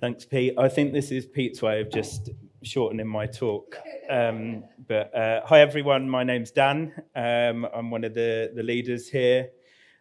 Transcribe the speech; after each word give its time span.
Thanks, 0.00 0.24
Pete. 0.24 0.54
I 0.56 0.68
think 0.68 0.92
this 0.92 1.10
is 1.10 1.26
Pete's 1.26 1.60
way 1.60 1.80
of 1.80 1.90
just 1.90 2.30
shortening 2.62 3.08
my 3.08 3.26
talk. 3.26 3.76
Um, 4.08 4.62
but 4.86 5.12
uh, 5.12 5.40
hi, 5.44 5.60
everyone. 5.60 6.08
My 6.08 6.22
name's 6.22 6.52
Dan. 6.52 6.92
Um, 7.16 7.66
I'm 7.74 7.90
one 7.90 8.04
of 8.04 8.14
the, 8.14 8.52
the 8.54 8.62
leaders 8.62 9.08
here. 9.08 9.48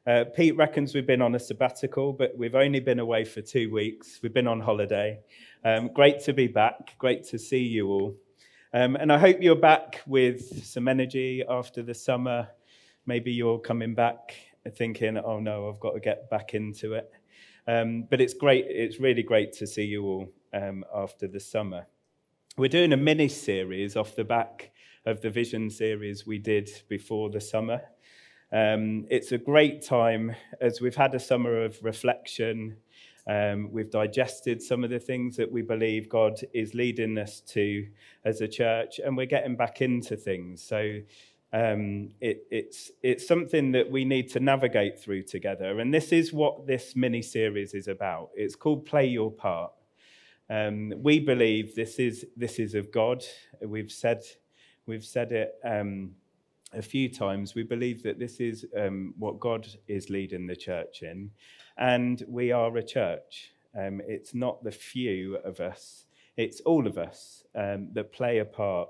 Uh, 0.06 0.26
Pete 0.36 0.56
reckons 0.56 0.94
we've 0.94 1.08
been 1.08 1.24
on 1.24 1.34
a 1.34 1.40
sabbatical, 1.40 2.14
but 2.14 2.38
we've 2.38 2.54
only 2.54 2.80
been 2.80 3.00
away 3.00 3.26
for 3.26 3.42
two 3.42 3.72
weeks. 3.72 4.20
We've 4.22 4.34
been 4.34 4.46
on 4.46 4.60
holiday. 4.60 5.20
Um, 5.66 5.90
great 5.92 6.20
to 6.26 6.34
be 6.34 6.46
back. 6.46 6.96
Great 7.00 7.24
to 7.30 7.40
see 7.40 7.64
you 7.64 7.88
all. 7.88 8.16
Um, 8.74 8.98
and 8.98 9.12
I 9.12 9.18
hope 9.18 9.38
you're 9.42 9.56
back 9.56 10.04
with 10.06 10.64
some 10.64 10.88
energy 10.88 11.44
after 11.50 11.82
the 11.82 11.96
summer. 11.96 12.50
Maybe 13.08 13.32
you're 13.32 13.58
coming 13.58 13.96
back 13.96 14.36
thinking, 14.76 15.18
oh 15.18 15.40
no, 15.40 15.70
I've 15.70 15.80
got 15.80 15.94
to 15.94 16.00
get 16.00 16.30
back 16.30 16.54
into 16.54 16.94
it. 16.94 17.12
Um, 17.68 18.08
but 18.10 18.22
it's 18.22 18.34
great, 18.34 18.66
it's 18.70 19.00
really 19.00 19.24
great 19.24 19.52
to 19.54 19.68
see 19.68 19.84
you 19.84 20.06
all 20.06 20.34
um, 20.54 20.86
after 20.96 21.28
the 21.28 21.40
summer. 21.40 21.86
We're 22.58 22.70
doing 22.70 22.94
a 22.94 22.98
mini 22.98 23.28
series 23.28 23.96
off 23.96 24.16
the 24.16 24.24
back 24.24 24.72
of 25.06 25.22
the 25.22 25.30
vision 25.30 25.70
series 25.70 26.26
we 26.26 26.38
did 26.38 26.70
before 26.90 27.30
the 27.30 27.42
summer. 27.42 27.82
Um, 28.52 29.06
it's 29.10 29.32
a 29.34 29.38
great 29.38 29.82
time 29.82 30.34
as 30.62 30.80
we've 30.80 30.96
had 30.96 31.14
a 31.14 31.20
summer 31.20 31.64
of 31.64 31.78
reflection. 31.84 32.78
Um, 33.30 33.70
we've 33.72 33.92
digested 33.92 34.62
some 34.62 34.86
of 34.86 34.90
the 34.90 35.00
things 35.00 35.36
that 35.36 35.52
we 35.52 35.62
believe 35.62 36.08
God 36.08 36.40
is 36.54 36.74
leading 36.74 37.18
us 37.18 37.42
to 37.48 37.86
as 38.24 38.40
a 38.40 38.48
church, 38.48 39.00
and 39.04 39.18
we're 39.18 39.26
getting 39.26 39.58
back 39.58 39.82
into 39.82 40.16
things. 40.16 40.64
So 40.64 41.00
um, 41.58 42.10
it, 42.22 42.46
it's, 42.52 42.92
it's 43.02 43.28
something 43.28 43.72
that 43.72 43.90
we 43.90 44.06
need 44.06 44.30
to 44.34 44.40
navigate 44.40 45.00
through 45.00 45.24
together. 45.24 45.80
And 45.80 45.92
this 45.92 46.12
is 46.12 46.32
what 46.32 46.68
this 46.68 46.96
mini 46.96 47.24
series 47.24 47.74
is 47.74 47.88
about. 47.88 48.30
It's 48.36 48.56
called 48.56 48.86
Play 48.86 49.08
Your 49.08 49.32
Part. 49.32 49.72
Um, 50.50 50.94
we 50.98 51.20
believe 51.20 51.74
this 51.74 51.98
is, 51.98 52.26
this 52.36 52.60
is 52.60 52.76
of 52.76 52.92
God. 52.92 53.26
We've 53.62 53.92
said, 53.92 54.24
we've 54.86 55.04
said 55.04 55.32
it 55.32 55.56
um, 55.66 56.12
a 56.74 56.82
few 56.82 57.10
times. 57.10 57.56
We 57.56 57.64
believe 57.64 58.04
that 58.04 58.20
this 58.20 58.40
is 58.40 58.66
um, 58.78 59.16
what 59.18 59.40
God 59.40 59.68
is 59.88 60.12
leading 60.12 60.46
the 60.46 60.56
church 60.56 61.02
in. 61.02 61.32
And 61.78 62.24
we 62.28 62.52
are 62.52 62.76
a 62.78 62.84
church. 62.84 63.52
Um, 63.76 64.00
it's 64.08 64.36
not 64.36 64.64
the 64.64 64.72
few 64.72 65.38
of 65.38 65.60
us, 65.60 66.06
it's 66.36 66.62
all 66.62 66.86
of 66.86 67.00
us 67.00 67.44
um, 67.56 67.90
that 67.94 68.14
play 68.14 68.40
a 68.40 68.46
part 68.46 68.90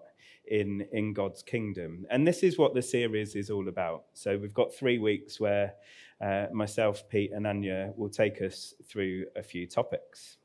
in, 0.49 0.87
in 0.91 1.13
God's 1.13 1.43
kingdom. 1.43 2.05
And 2.09 2.27
this 2.27 2.43
is 2.43 2.57
what 2.57 2.73
the 2.73 2.81
series 2.81 3.35
is 3.35 3.49
all 3.49 3.67
about. 3.67 4.05
So 4.13 4.37
we've 4.37 4.53
got 4.53 4.73
three 4.73 4.99
weeks 4.99 5.39
where 5.39 5.73
uh, 6.21 6.47
myself, 6.51 7.07
Pete, 7.09 7.31
and 7.33 7.45
Anya 7.45 7.93
will 7.95 8.09
take 8.09 8.41
us 8.41 8.73
through 8.87 9.25
a 9.35 9.43
few 9.43 9.67
topics. 9.67 10.37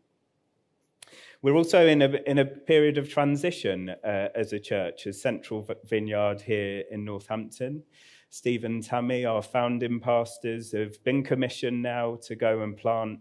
We're 1.42 1.56
also 1.56 1.86
in 1.86 2.02
a, 2.02 2.18
in 2.26 2.38
a 2.38 2.44
period 2.44 2.98
of 2.98 3.08
transition 3.08 3.90
uh, 3.90 4.28
as 4.34 4.52
a 4.52 4.60
church, 4.60 5.06
as 5.06 5.20
Central 5.20 5.68
Vineyard 5.84 6.40
here 6.40 6.84
in 6.90 7.04
Northampton. 7.04 7.82
Steve 8.30 8.64
and 8.64 8.82
Tammy, 8.82 9.26
our 9.26 9.42
founding 9.42 10.00
pastors, 10.00 10.72
have 10.72 11.02
been 11.04 11.22
commissioned 11.22 11.82
now 11.82 12.16
to 12.22 12.34
go 12.34 12.62
and 12.62 12.76
plant 12.76 13.18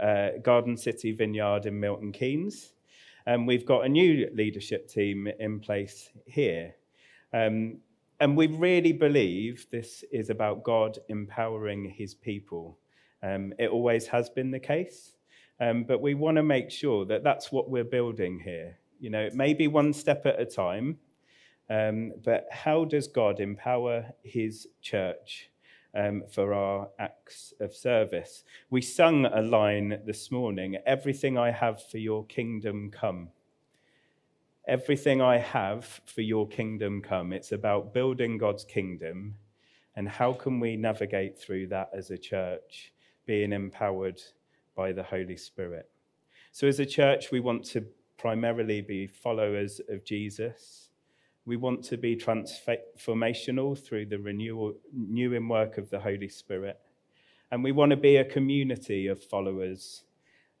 uh, 0.00 0.28
Garden 0.42 0.76
City 0.76 1.12
Vineyard 1.12 1.66
in 1.66 1.78
Milton 1.78 2.12
Keynes. 2.12 2.72
And 3.26 3.46
we've 3.46 3.64
got 3.64 3.84
a 3.84 3.88
new 3.88 4.28
leadership 4.34 4.88
team 4.88 5.28
in 5.38 5.60
place 5.60 6.10
here. 6.26 6.74
Um, 7.32 7.78
and 8.20 8.36
we 8.36 8.46
really 8.46 8.92
believe 8.92 9.66
this 9.70 10.04
is 10.12 10.30
about 10.30 10.62
God 10.62 10.98
empowering 11.08 11.90
his 11.90 12.14
people. 12.14 12.78
Um, 13.22 13.52
it 13.58 13.70
always 13.70 14.06
has 14.08 14.30
been 14.30 14.50
the 14.50 14.60
case, 14.60 15.16
um, 15.60 15.84
but 15.84 16.00
we 16.00 16.14
want 16.14 16.36
to 16.36 16.42
make 16.42 16.70
sure 16.70 17.04
that 17.06 17.24
that's 17.24 17.50
what 17.50 17.70
we're 17.70 17.84
building 17.84 18.38
here. 18.38 18.78
You 19.00 19.10
know, 19.10 19.20
it 19.20 19.34
may 19.34 19.54
be 19.54 19.66
one 19.66 19.92
step 19.92 20.26
at 20.26 20.40
a 20.40 20.44
time, 20.44 20.98
um, 21.68 22.12
but 22.22 22.46
how 22.50 22.84
does 22.84 23.08
God 23.08 23.40
empower 23.40 24.12
his 24.22 24.68
church 24.80 25.50
um, 25.94 26.24
for 26.30 26.52
our 26.52 26.88
acts 26.98 27.52
of 27.60 27.74
service. 27.74 28.44
We 28.70 28.82
sung 28.82 29.26
a 29.26 29.42
line 29.42 30.00
this 30.04 30.30
morning 30.30 30.76
Everything 30.86 31.38
I 31.38 31.50
have 31.50 31.82
for 31.82 31.98
your 31.98 32.24
kingdom 32.26 32.90
come. 32.90 33.28
Everything 34.66 35.20
I 35.20 35.38
have 35.38 36.00
for 36.06 36.22
your 36.22 36.48
kingdom 36.48 37.02
come. 37.02 37.32
It's 37.32 37.52
about 37.52 37.92
building 37.92 38.38
God's 38.38 38.64
kingdom 38.64 39.34
and 39.96 40.08
how 40.08 40.32
can 40.32 40.58
we 40.58 40.76
navigate 40.76 41.38
through 41.38 41.68
that 41.68 41.90
as 41.96 42.10
a 42.10 42.18
church, 42.18 42.92
being 43.26 43.52
empowered 43.52 44.20
by 44.74 44.92
the 44.92 45.02
Holy 45.02 45.36
Spirit. 45.36 45.88
So, 46.50 46.66
as 46.66 46.80
a 46.80 46.86
church, 46.86 47.30
we 47.30 47.40
want 47.40 47.64
to 47.66 47.84
primarily 48.16 48.80
be 48.80 49.06
followers 49.06 49.80
of 49.88 50.04
Jesus 50.04 50.83
we 51.46 51.56
want 51.56 51.82
to 51.84 51.96
be 51.98 52.16
transformational 52.16 53.78
through 53.78 54.06
the 54.06 54.18
renewal, 54.18 54.74
renewing 54.92 55.48
work 55.48 55.76
of 55.76 55.90
the 55.90 56.00
Holy 56.00 56.28
Spirit. 56.28 56.80
And 57.50 57.62
we 57.62 57.72
want 57.72 57.90
to 57.90 57.96
be 57.96 58.16
a 58.16 58.24
community 58.24 59.06
of 59.08 59.22
followers 59.22 60.04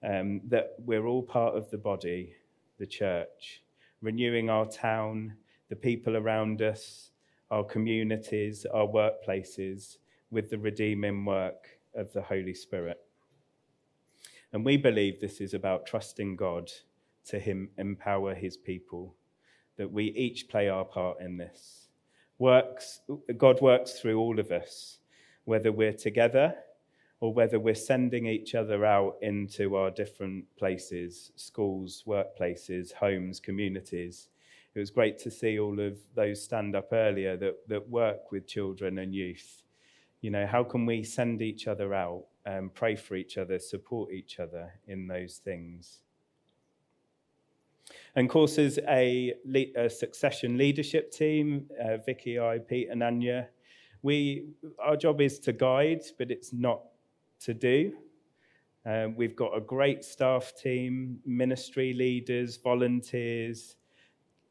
um, 0.02 0.42
that 0.48 0.74
we're 0.78 1.06
all 1.06 1.22
part 1.22 1.56
of 1.56 1.70
the 1.70 1.78
body, 1.78 2.34
the 2.78 2.86
church, 2.86 3.62
renewing 4.02 4.50
our 4.50 4.66
town, 4.66 5.34
the 5.70 5.76
people 5.76 6.16
around 6.16 6.60
us, 6.60 7.10
our 7.50 7.64
communities, 7.64 8.66
our 8.72 8.86
workplaces 8.86 9.96
with 10.30 10.50
the 10.50 10.58
redeeming 10.58 11.24
work 11.24 11.78
of 11.94 12.12
the 12.12 12.22
Holy 12.22 12.54
Spirit. 12.54 12.98
And 14.52 14.64
we 14.64 14.76
believe 14.76 15.20
this 15.20 15.40
is 15.40 15.54
about 15.54 15.86
trusting 15.86 16.36
God 16.36 16.70
to 17.26 17.38
him 17.38 17.70
empower 17.78 18.34
his 18.34 18.56
people 18.58 19.16
that 19.76 19.90
we 19.90 20.04
each 20.06 20.48
play 20.48 20.68
our 20.68 20.84
part 20.84 21.20
in 21.20 21.36
this. 21.36 21.88
Works, 22.38 23.00
God 23.36 23.60
works 23.60 23.92
through 23.92 24.18
all 24.18 24.38
of 24.38 24.50
us, 24.50 24.98
whether 25.44 25.72
we're 25.72 25.92
together 25.92 26.54
or 27.20 27.32
whether 27.32 27.58
we're 27.58 27.74
sending 27.74 28.26
each 28.26 28.54
other 28.54 28.84
out 28.84 29.16
into 29.22 29.76
our 29.76 29.90
different 29.90 30.44
places 30.56 31.32
schools, 31.36 32.02
workplaces, 32.06 32.92
homes, 32.92 33.40
communities. 33.40 34.28
It 34.74 34.80
was 34.80 34.90
great 34.90 35.18
to 35.20 35.30
see 35.30 35.58
all 35.58 35.78
of 35.78 35.96
those 36.14 36.42
stand 36.42 36.74
up 36.74 36.92
earlier 36.92 37.36
that, 37.36 37.68
that 37.68 37.88
work 37.88 38.32
with 38.32 38.46
children 38.46 38.98
and 38.98 39.14
youth. 39.14 39.62
You 40.20 40.30
know, 40.30 40.46
how 40.46 40.64
can 40.64 40.84
we 40.84 41.04
send 41.04 41.42
each 41.42 41.68
other 41.68 41.94
out, 41.94 42.24
and 42.46 42.74
pray 42.74 42.94
for 42.94 43.14
each 43.14 43.38
other, 43.38 43.58
support 43.58 44.12
each 44.12 44.38
other 44.38 44.72
in 44.86 45.06
those 45.06 45.36
things? 45.36 46.00
And 48.16 48.30
course, 48.30 48.58
as 48.58 48.78
a, 48.88 49.34
a 49.76 49.90
succession 49.90 50.56
leadership 50.56 51.10
team, 51.10 51.66
uh, 51.84 51.98
Vicky, 51.98 52.38
I, 52.38 52.58
Pete, 52.58 52.88
and 52.90 53.02
Anya, 53.02 53.48
we, 54.02 54.48
our 54.78 54.96
job 54.96 55.20
is 55.20 55.38
to 55.40 55.52
guide, 55.52 56.02
but 56.18 56.30
it's 56.30 56.52
not 56.52 56.82
to 57.40 57.54
do. 57.54 57.92
Um, 58.86 59.16
we've 59.16 59.34
got 59.34 59.56
a 59.56 59.60
great 59.60 60.04
staff 60.04 60.52
team, 60.54 61.18
ministry 61.24 61.94
leaders, 61.94 62.58
volunteers, 62.58 63.76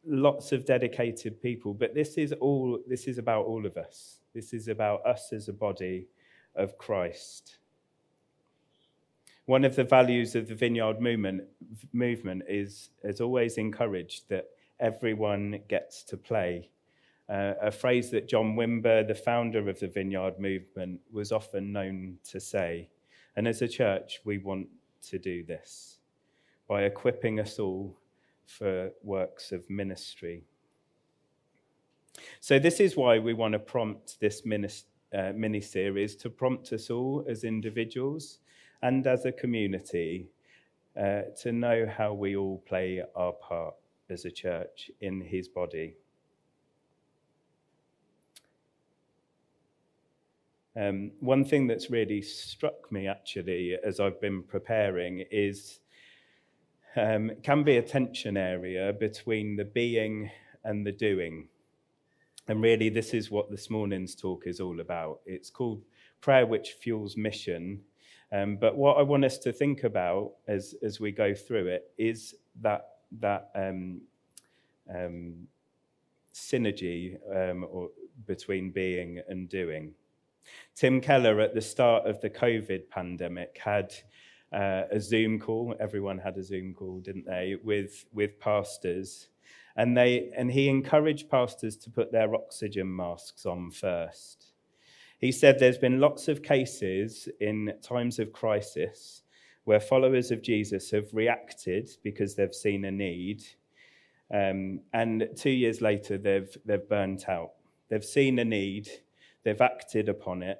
lots 0.06 0.52
of 0.52 0.66
dedicated 0.66 1.42
people. 1.42 1.74
But 1.74 1.94
this 1.94 2.18
is 2.18 2.34
all. 2.34 2.80
This 2.88 3.08
is 3.08 3.20
about 3.20 3.46
all 3.46 3.66
of 3.66 3.78
us. 3.78 4.20
This 4.34 4.54
is 4.54 4.68
about 4.68 5.06
us 5.06 5.32
as 5.34 5.50
a 5.50 5.54
body 5.54 6.08
of 6.56 6.78
Christ. 6.78 7.60
One 9.46 9.66
of 9.66 9.76
the 9.76 9.84
values 9.84 10.36
of 10.36 10.48
the 10.48 10.56
Vineyard 10.56 11.02
movement, 11.02 11.44
movement 11.92 12.44
is, 12.48 12.90
has 13.04 13.20
always 13.20 13.58
encouraged 13.58 14.30
that 14.30 14.46
everyone 14.80 15.60
gets 15.68 16.04
to 16.04 16.18
play. 16.18 16.70
Uh, 17.30 17.54
a 17.62 17.72
phrase 17.72 18.10
that 18.12 18.28
John 18.28 18.56
Wimber, 18.56 19.06
the 19.06 19.16
founder 19.16 19.68
of 19.70 19.80
the 19.80 19.88
Vineyard 19.88 20.40
movement, 20.40 21.02
was 21.12 21.32
often 21.32 21.74
known 21.74 22.20
to 22.30 22.40
say. 22.40 22.90
And 23.36 23.48
as 23.48 23.62
a 23.62 23.68
church, 23.68 24.22
we 24.24 24.38
want 24.38 24.68
to 25.10 25.20
do 25.20 25.44
this 25.44 25.98
by 26.68 26.84
equipping 26.84 27.40
us 27.40 27.60
all 27.60 27.98
for 28.46 28.92
works 29.04 29.52
of 29.52 29.70
ministry. 29.70 30.44
So, 32.40 32.60
this 32.60 32.80
is 32.80 32.96
why 32.96 33.20
we 33.20 33.34
want 33.34 33.54
to 33.54 33.60
prompt 33.60 34.20
this 34.20 34.44
uh, 34.46 35.32
mini 35.36 35.62
series 35.62 36.16
to 36.18 36.30
prompt 36.30 36.72
us 36.72 36.90
all 36.90 37.26
as 37.28 37.44
individuals 37.44 38.40
and 38.84 39.08
as 39.08 39.26
a 39.26 39.32
community 39.32 40.28
uh, 41.00 41.22
to 41.42 41.52
know 41.54 41.88
how 41.88 42.14
we 42.14 42.36
all 42.36 42.62
play 42.68 43.02
our 43.16 43.32
part 43.32 43.74
as 44.10 44.26
a 44.26 44.32
church 44.32 44.92
in 45.00 45.22
his 45.22 45.48
body. 45.48 45.96
Um, 50.76 51.12
one 51.20 51.46
thing 51.46 51.66
that's 51.66 51.90
really 51.90 52.22
struck 52.22 52.92
me 52.92 53.08
actually 53.08 53.78
as 53.84 54.00
I've 54.00 54.20
been 54.20 54.44
preparing 54.44 55.24
is 55.32 55.80
um, 56.98 57.32
can 57.42 57.64
be 57.64 57.78
a 57.78 57.82
tension 57.82 58.36
area 58.36 58.92
between 58.92 59.56
the 59.56 59.66
being 59.66 60.30
and 60.66 60.86
the 60.86 60.92
doing. 60.92 61.48
And 62.50 62.62
really, 62.62 62.90
this 62.90 63.14
is 63.14 63.32
what 63.32 63.50
this 63.50 63.70
morning's 63.70 64.14
talk 64.14 64.44
is 64.46 64.60
all 64.60 64.82
about. 64.82 65.22
It's 65.26 65.50
called 65.50 65.84
Prayer 66.20 66.46
Which 66.46 66.74
Fuels 66.82 67.16
Mission 67.16 67.80
Um, 68.34 68.56
but 68.56 68.76
what 68.76 68.98
I 68.98 69.04
want 69.04 69.24
us 69.24 69.38
to 69.40 69.54
think 69.54 69.84
about 69.84 70.32
as, 70.48 70.74
as 70.82 71.00
we 71.00 71.12
go 71.12 71.36
through 71.36 71.68
it 71.68 71.92
is 72.00 72.34
that, 72.62 72.88
that 73.20 73.52
um, 73.54 74.02
um, 74.94 75.48
synergy 76.34 77.18
um, 77.32 77.66
or, 77.70 77.90
between 78.26 78.72
being 78.72 79.22
and 79.30 79.48
doing. 79.48 79.94
Tim 80.76 81.00
Keller, 81.00 81.40
at 81.42 81.54
the 81.54 81.62
start 81.62 82.08
of 82.08 82.20
the 82.22 82.30
COVID 82.30 82.90
pandemic, 82.90 83.60
had 83.64 83.94
uh, 84.52 84.84
a 84.92 85.00
Zoom 85.00 85.40
call. 85.40 85.76
Everyone 85.80 86.18
had 86.18 86.36
a 86.38 86.44
Zoom 86.44 86.74
call, 86.74 87.02
didn't 87.02 87.28
they, 87.28 87.58
with, 87.64 88.06
with 88.14 88.40
pastors. 88.40 89.28
And, 89.76 89.96
they, 89.96 90.32
and 90.36 90.52
he 90.52 90.70
encouraged 90.70 91.30
pastors 91.30 91.78
to 91.78 91.92
put 91.92 92.12
their 92.12 92.34
oxygen 92.34 92.94
masks 92.96 93.46
on 93.46 93.70
first. 93.70 94.53
He 95.24 95.32
said 95.32 95.58
there's 95.58 95.78
been 95.78 96.02
lots 96.02 96.28
of 96.28 96.44
cases 96.44 97.30
in 97.40 97.72
times 97.82 98.20
of 98.20 98.34
crisis 98.34 99.24
where 99.64 99.80
followers 99.80 100.32
of 100.32 100.42
Jesus 100.42 100.92
have 100.92 101.14
reacted 101.14 101.90
because 102.04 102.36
they've 102.36 102.54
seen 102.54 102.84
a 102.84 102.92
need. 102.92 103.42
Um, 104.34 104.82
and 104.92 105.30
two 105.38 105.52
years 105.52 105.80
later, 105.80 106.18
they've, 106.18 106.54
they've 106.66 106.90
burnt 106.90 107.30
out. 107.30 107.52
They've 107.88 108.04
seen 108.04 108.38
a 108.38 108.44
need, 108.44 108.90
they've 109.46 109.62
acted 109.62 110.10
upon 110.10 110.44
it, 110.44 110.60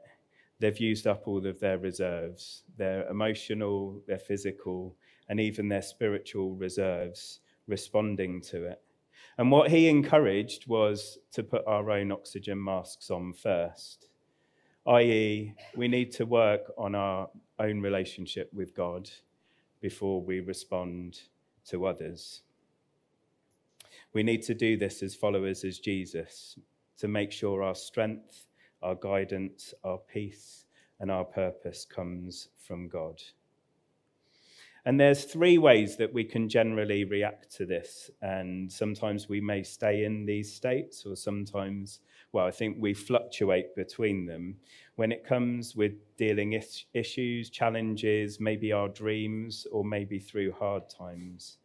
they've 0.62 0.80
used 0.80 1.08
up 1.08 1.28
all 1.28 1.46
of 1.46 1.60
their 1.60 1.78
reserves, 1.78 2.64
their 2.78 3.06
emotional, 3.10 4.02
their 4.08 4.18
physical, 4.18 4.96
and 5.28 5.42
even 5.42 5.68
their 5.68 5.82
spiritual 5.82 6.56
reserves 6.56 7.42
responding 7.68 8.40
to 8.44 8.64
it. 8.68 8.82
And 9.38 9.52
what 9.52 9.72
he 9.72 9.90
encouraged 9.90 10.68
was 10.68 11.18
to 11.34 11.44
put 11.44 11.68
our 11.68 11.92
own 11.92 12.14
oxygen 12.14 12.64
masks 12.64 13.10
on 13.12 13.34
first, 13.34 14.08
i.e., 14.88 15.54
we 15.76 15.88
need 15.88 16.12
to 16.12 16.26
work 16.26 16.72
on 16.78 16.96
our 16.96 17.30
own 17.60 17.82
relationship 17.82 18.52
with 18.54 18.76
God 18.76 19.10
before 19.80 20.22
we 20.22 20.40
respond 20.40 21.20
to 21.66 21.86
others. 21.86 22.42
We 24.14 24.24
need 24.24 24.44
to 24.44 24.54
do 24.54 24.78
this 24.78 25.02
as 25.02 25.16
followers 25.16 25.64
as 25.64 25.80
Jesus 25.80 26.58
to 26.98 27.08
make 27.08 27.32
sure 27.32 27.64
our 27.64 27.76
strength, 27.76 28.46
our 28.82 28.96
guidance, 28.96 29.74
our 29.84 29.98
peace, 29.98 30.66
and 31.00 31.10
our 31.10 31.26
purpose 31.26 31.86
comes 31.86 32.50
from 32.58 32.88
God. 32.88 33.22
And 34.86 35.00
there's 35.00 35.24
three 35.24 35.58
ways 35.58 35.96
that 35.98 36.14
we 36.14 36.26
can 36.26 36.50
generally 36.50 37.06
react 37.06 37.56
to 37.56 37.66
this. 37.66 38.12
And 38.22 38.72
sometimes 38.72 39.30
we 39.30 39.40
may 39.40 39.64
stay 39.64 40.04
in 40.04 40.26
these 40.26 40.54
states, 40.54 41.06
or 41.06 41.16
sometimes, 41.16 42.00
well, 42.34 42.48
I 42.48 42.52
think 42.52 42.78
we 42.80 42.96
fluctuate 42.96 43.76
between 43.76 44.26
them. 44.26 44.58
When 44.96 45.12
it 45.12 45.24
comes 45.24 45.76
with 45.76 45.94
dealing 46.18 46.54
is- 46.54 46.86
issues, 46.94 47.50
challenges, 47.52 48.40
maybe 48.40 48.74
our 48.74 48.90
dreams, 48.90 49.68
or 49.72 49.86
maybe 49.86 50.20
through 50.20 50.52
hard 50.52 50.90
times, 50.90 51.60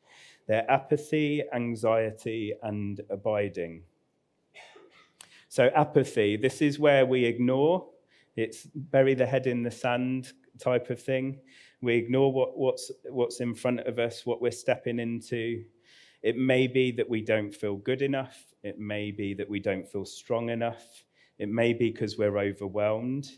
they're 0.46 0.70
apathy, 0.70 1.42
anxiety, 1.52 2.52
and 2.62 3.00
abiding. 3.10 3.82
So, 5.48 5.70
apathy, 5.74 6.36
this 6.36 6.60
is 6.60 6.78
where 6.78 7.06
we 7.06 7.24
ignore, 7.24 7.88
it's 8.36 8.66
bury 8.66 9.14
the 9.14 9.26
head 9.26 9.46
in 9.46 9.62
the 9.62 9.70
sand 9.70 10.32
type 10.58 10.90
of 10.90 11.00
thing. 11.02 11.40
We 11.80 11.96
ignore 11.96 12.32
what, 12.32 12.58
what's, 12.58 12.90
what's 13.04 13.40
in 13.40 13.54
front 13.54 13.80
of 13.80 13.98
us, 13.98 14.26
what 14.26 14.42
we're 14.42 14.50
stepping 14.50 14.98
into. 14.98 15.64
It 16.22 16.36
may 16.36 16.66
be 16.66 16.90
that 16.92 17.08
we 17.08 17.22
don't 17.22 17.54
feel 17.54 17.76
good 17.76 18.02
enough. 18.02 18.36
It 18.62 18.78
may 18.78 19.12
be 19.12 19.34
that 19.34 19.48
we 19.48 19.60
don't 19.60 19.86
feel 19.86 20.04
strong 20.04 20.50
enough. 20.50 21.04
It 21.38 21.48
may 21.48 21.72
be 21.72 21.90
because 21.90 22.18
we're 22.18 22.38
overwhelmed. 22.38 23.30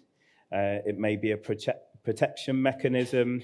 Uh, 0.53 0.81
it 0.87 0.99
may 0.99 1.17
be 1.17 1.33
a 1.33 1.37
prote- 1.37 1.75
protection 2.03 2.61
mechanism. 2.61 3.43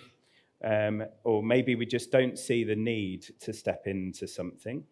Um, 0.65 1.05
or 1.25 1.43
maybe 1.43 1.75
we 1.75 1.85
just 1.85 2.11
don't 2.11 2.39
see 2.39 2.65
the 2.65 2.75
need 2.77 3.27
to 3.41 3.53
step 3.53 3.83
into 3.87 4.27
something. 4.27 4.85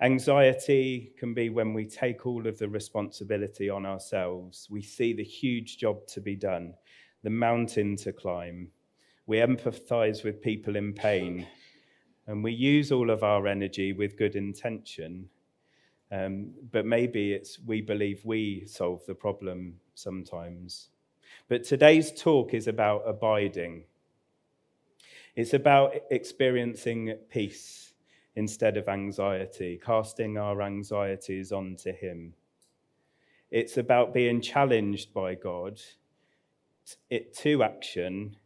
Anxiety 0.00 1.12
can 1.16 1.32
be 1.32 1.48
when 1.48 1.72
we 1.72 1.86
take 1.86 2.26
all 2.26 2.48
of 2.48 2.58
the 2.58 2.68
responsibility 2.68 3.70
on 3.70 3.86
ourselves. 3.86 4.66
We 4.68 4.82
see 4.82 5.12
the 5.12 5.22
huge 5.22 5.78
job 5.78 6.08
to 6.08 6.20
be 6.20 6.34
done, 6.34 6.74
the 7.22 7.30
mountain 7.30 7.94
to 7.98 8.12
climb. 8.12 8.72
We 9.26 9.36
empathize 9.36 10.24
with 10.24 10.42
people 10.42 10.74
in 10.74 10.92
pain, 10.92 11.46
and 12.26 12.42
we 12.42 12.52
use 12.52 12.92
all 12.92 13.10
of 13.10 13.22
our 13.22 13.46
energy 13.46 13.92
with 13.92 14.16
good 14.16 14.36
intention. 14.36 15.28
Um, 16.10 16.50
but 16.70 16.84
maybe 16.84 17.32
it's 17.32 17.58
we 17.58 17.80
believe 17.80 18.20
we 18.24 18.64
solve 18.66 19.04
the 19.06 19.14
problem 19.14 19.80
sometimes. 19.94 20.88
But 21.48 21.64
today's 21.64 22.12
talk 22.12 22.54
is 22.54 22.68
about 22.68 23.02
abiding. 23.06 23.84
It's 25.34 25.54
about 25.54 25.94
experiencing 26.10 27.14
peace 27.30 27.94
instead 28.36 28.76
of 28.76 28.88
anxiety, 28.88 29.80
casting 29.84 30.36
our 30.36 30.62
anxieties 30.62 31.52
onto 31.52 31.92
Him. 31.92 32.34
It's 33.50 33.76
about 33.76 34.14
being 34.14 34.40
challenged 34.40 35.12
by 35.12 35.34
God 35.34 35.80
it, 37.10 37.34
to 37.38 37.62
action 37.62 38.36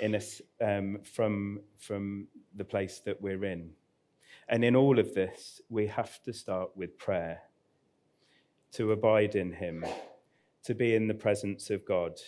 in 0.00 0.14
a, 0.14 0.20
um, 0.60 0.98
from, 1.02 1.60
from 1.78 2.28
the 2.54 2.64
place 2.64 3.00
that 3.00 3.20
we're 3.20 3.44
in. 3.44 3.70
And 4.48 4.64
in 4.64 4.76
all 4.76 4.98
of 4.98 5.14
this, 5.14 5.60
we 5.68 5.86
have 5.88 6.22
to 6.22 6.32
start 6.32 6.70
with 6.76 6.98
prayer 6.98 7.40
to 8.72 8.92
abide 8.92 9.34
in 9.34 9.52
Him, 9.52 9.84
to 10.64 10.74
be 10.74 10.94
in 10.94 11.08
the 11.08 11.14
presence 11.14 11.70
of 11.70 11.84
God, 11.84 12.20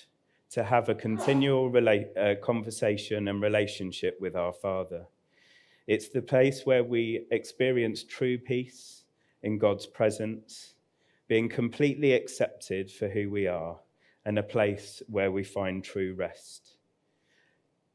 to 0.50 0.65
have 0.65 0.88
a 0.88 0.94
continual 0.94 1.70
rela- 1.70 2.17
uh, 2.17 2.41
conversation 2.41 3.29
and 3.29 3.43
relationship 3.43 4.19
with 4.21 4.35
our 4.35 4.53
Father. 4.53 5.06
It's 5.87 6.09
the 6.09 6.23
place 6.23 6.64
where 6.64 6.85
we 6.85 7.26
experience 7.31 8.03
true 8.03 8.38
peace 8.38 9.05
in 9.43 9.59
God's 9.59 9.87
presence, 9.87 10.75
being 11.29 11.49
completely 11.49 12.14
accepted 12.14 12.91
for 12.91 13.09
who 13.09 13.31
we 13.31 13.47
are, 13.47 13.79
and 14.25 14.38
a 14.38 14.43
place 14.43 15.03
where 15.09 15.31
we 15.31 15.44
find 15.44 15.85
true 15.85 16.14
rest. 16.14 16.77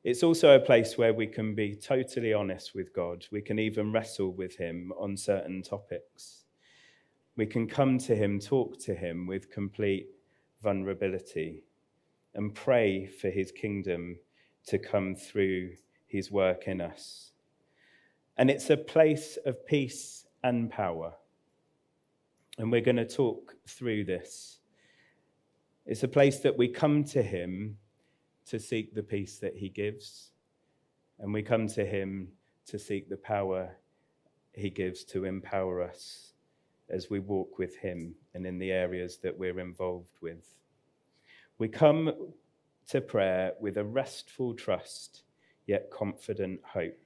It's 0.03 0.21
also 0.21 0.53
a 0.53 0.59
place 0.59 0.97
where 0.97 1.13
we 1.13 1.27
can 1.27 1.55
be 1.55 1.75
totally 1.75 2.33
honest 2.33 2.75
with 2.75 2.93
God. 2.93 3.25
We 3.31 3.41
can 3.41 3.57
even 3.57 3.93
wrestle 3.93 4.33
with 4.33 4.57
Him 4.57 4.91
on 4.99 5.15
certain 5.15 5.61
topics. 5.61 6.43
We 7.37 7.45
can 7.45 7.67
come 7.67 7.97
to 7.99 8.15
Him, 8.15 8.41
talk 8.41 8.77
to 8.81 8.93
Him 8.93 9.27
with 9.27 9.49
complete 9.49 10.07
vulnerability, 10.61 11.63
and 12.35 12.53
pray 12.53 13.05
for 13.05 13.29
His 13.29 13.53
kingdom 13.53 14.17
to 14.67 14.77
come 14.77 15.15
through 15.15 15.71
His 16.05 16.29
work 16.29 16.67
in 16.67 16.81
us. 16.81 17.31
And 18.35 18.49
it's 18.49 18.69
a 18.69 18.77
place 18.77 19.37
of 19.45 19.65
peace 19.65 20.25
and 20.43 20.69
power. 20.69 21.13
And 22.57 22.69
we're 22.69 22.81
going 22.81 22.97
to 22.97 23.07
talk 23.07 23.55
through 23.65 24.03
this. 24.03 24.59
It's 25.85 26.03
a 26.03 26.09
place 26.09 26.39
that 26.39 26.57
we 26.57 26.67
come 26.67 27.05
to 27.05 27.23
Him 27.23 27.77
to 28.47 28.59
seek 28.59 28.93
the 28.93 29.03
peace 29.03 29.37
that 29.39 29.55
He 29.55 29.69
gives. 29.69 30.31
And 31.19 31.33
we 31.33 31.41
come 31.41 31.67
to 31.69 31.85
Him 31.85 32.29
to 32.67 32.79
seek 32.79 33.09
the 33.09 33.17
power 33.17 33.69
He 34.53 34.69
gives 34.69 35.03
to 35.05 35.25
empower 35.25 35.81
us 35.81 36.33
as 36.89 37.09
we 37.09 37.19
walk 37.19 37.57
with 37.57 37.77
Him 37.77 38.15
and 38.33 38.45
in 38.45 38.59
the 38.59 38.71
areas 38.71 39.17
that 39.23 39.37
we're 39.37 39.59
involved 39.59 40.17
with. 40.21 40.55
We 41.57 41.67
come 41.67 42.11
to 42.89 43.01
prayer 43.01 43.53
with 43.61 43.77
a 43.77 43.83
restful 43.83 44.53
trust, 44.53 45.23
yet 45.67 45.89
confident 45.91 46.59
hope. 46.63 46.99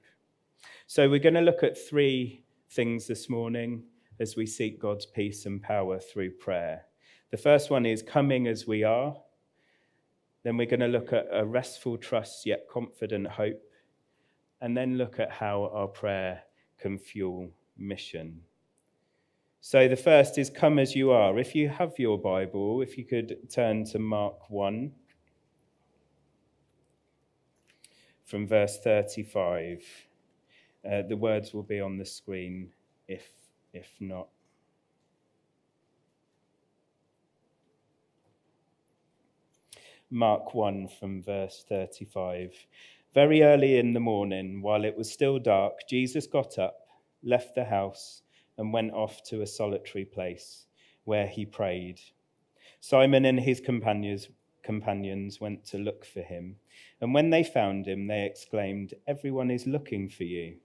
So 0.86 1.08
we're 1.08 1.18
going 1.18 1.34
to 1.34 1.40
look 1.40 1.62
at 1.62 1.78
three 1.78 2.44
things 2.70 3.06
this 3.06 3.28
morning 3.28 3.84
as 4.20 4.36
we 4.36 4.46
seek 4.46 4.80
God's 4.80 5.06
peace 5.06 5.46
and 5.46 5.62
power 5.62 5.98
through 5.98 6.30
prayer. 6.32 6.86
The 7.30 7.36
first 7.36 7.70
one 7.70 7.86
is 7.86 8.02
coming 8.02 8.46
as 8.46 8.66
we 8.66 8.84
are. 8.84 9.14
Then 10.48 10.56
we're 10.56 10.64
going 10.64 10.80
to 10.80 10.88
look 10.88 11.12
at 11.12 11.26
a 11.30 11.44
restful 11.44 11.98
trust 11.98 12.46
yet 12.46 12.66
confident 12.70 13.26
hope. 13.26 13.60
And 14.62 14.74
then 14.74 14.96
look 14.96 15.20
at 15.20 15.30
how 15.30 15.70
our 15.74 15.88
prayer 15.88 16.42
can 16.78 16.96
fuel 16.96 17.50
mission. 17.76 18.40
So 19.60 19.88
the 19.88 19.96
first 19.96 20.38
is 20.38 20.48
come 20.48 20.78
as 20.78 20.96
you 20.96 21.10
are. 21.10 21.38
If 21.38 21.54
you 21.54 21.68
have 21.68 21.98
your 21.98 22.16
Bible, 22.16 22.80
if 22.80 22.96
you 22.96 23.04
could 23.04 23.50
turn 23.50 23.84
to 23.90 23.98
Mark 23.98 24.48
1 24.48 24.90
from 28.24 28.46
verse 28.46 28.78
35. 28.78 29.84
Uh, 30.90 31.02
the 31.02 31.16
words 31.18 31.52
will 31.52 31.62
be 31.62 31.78
on 31.78 31.98
the 31.98 32.06
screen 32.06 32.70
if, 33.06 33.28
if 33.74 33.90
not. 34.00 34.28
Mark 40.10 40.54
1 40.54 40.88
from 40.88 41.22
verse 41.22 41.66
35. 41.68 42.54
Very 43.12 43.42
early 43.42 43.76
in 43.76 43.92
the 43.92 44.00
morning, 44.00 44.62
while 44.62 44.86
it 44.86 44.96
was 44.96 45.12
still 45.12 45.38
dark, 45.38 45.86
Jesus 45.86 46.26
got 46.26 46.58
up, 46.58 46.88
left 47.22 47.54
the 47.54 47.66
house, 47.66 48.22
and 48.56 48.72
went 48.72 48.94
off 48.94 49.22
to 49.24 49.42
a 49.42 49.46
solitary 49.46 50.06
place 50.06 50.64
where 51.04 51.26
he 51.26 51.44
prayed. 51.44 52.00
Simon 52.80 53.26
and 53.26 53.38
his 53.38 53.60
companions, 53.60 54.28
companions 54.62 55.42
went 55.42 55.62
to 55.66 55.76
look 55.76 56.06
for 56.06 56.22
him. 56.22 56.56
And 57.02 57.12
when 57.12 57.28
they 57.28 57.44
found 57.44 57.86
him, 57.86 58.06
they 58.06 58.24
exclaimed, 58.24 58.94
Everyone 59.06 59.50
is 59.50 59.66
looking 59.66 60.08
for 60.08 60.24
you. 60.24 60.56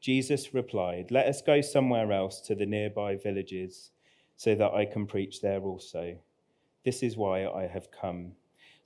Jesus 0.00 0.52
replied, 0.52 1.12
Let 1.12 1.26
us 1.26 1.40
go 1.40 1.60
somewhere 1.60 2.10
else 2.10 2.40
to 2.48 2.56
the 2.56 2.66
nearby 2.66 3.14
villages, 3.14 3.92
so 4.36 4.56
that 4.56 4.74
I 4.74 4.86
can 4.86 5.06
preach 5.06 5.40
there 5.40 5.60
also. 5.60 6.18
This 6.84 7.04
is 7.04 7.16
why 7.16 7.46
I 7.46 7.68
have 7.68 7.92
come. 7.92 8.32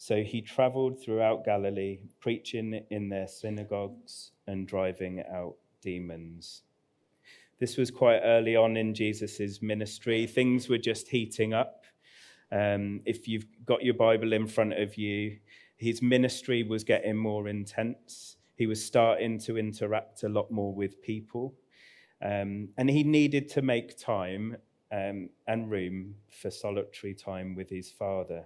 So 0.04 0.22
he 0.22 0.42
traveled 0.42 1.02
throughout 1.02 1.46
Galilee, 1.46 2.00
preaching 2.20 2.84
in 2.90 3.08
their 3.08 3.26
synagogues 3.26 4.32
and 4.46 4.68
driving 4.68 5.24
out 5.32 5.54
demons. 5.80 6.60
This 7.58 7.78
was 7.78 7.90
quite 7.90 8.18
early 8.18 8.54
on 8.54 8.76
in 8.76 8.92
Jesus' 8.92 9.62
ministry. 9.62 10.26
Things 10.26 10.68
were 10.68 10.76
just 10.76 11.08
heating 11.08 11.54
up. 11.54 11.86
Um, 12.52 13.00
if 13.06 13.26
you've 13.26 13.46
got 13.64 13.82
your 13.82 13.94
Bible 13.94 14.34
in 14.34 14.46
front 14.46 14.74
of 14.74 14.98
you, 14.98 15.38
his 15.78 16.02
ministry 16.02 16.62
was 16.64 16.84
getting 16.84 17.16
more 17.16 17.48
intense. 17.48 18.36
He 18.56 18.66
was 18.66 18.84
starting 18.84 19.38
to 19.38 19.56
interact 19.56 20.22
a 20.22 20.28
lot 20.28 20.50
more 20.50 20.74
with 20.74 21.00
people. 21.00 21.54
Um, 22.20 22.68
and 22.76 22.90
he 22.90 23.04
needed 23.04 23.48
to 23.52 23.62
make 23.62 23.98
time 23.98 24.58
um, 24.92 25.30
and 25.48 25.70
room 25.70 26.16
for 26.28 26.50
solitary 26.50 27.14
time 27.14 27.54
with 27.54 27.70
his 27.70 27.90
father. 27.90 28.44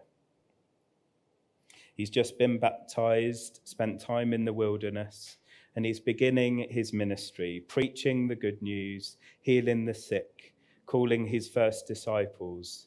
He's 1.99 2.11
just 2.11 2.38
been 2.38 2.61
baptized, 2.61 3.59
spent 3.64 4.00
time 4.00 4.33
in 4.33 4.45
the 4.45 4.52
wilderness, 4.52 5.37
and 5.75 5.85
he's 5.85 5.99
beginning 5.99 6.69
his 6.71 6.93
ministry, 6.93 7.64
preaching 7.67 8.28
the 8.28 8.37
good 8.37 8.62
news, 8.62 9.17
healing 9.40 9.85
the 9.85 9.95
sick, 9.95 10.55
calling 10.87 11.26
his 11.26 11.49
first 11.49 11.88
disciples. 11.88 12.87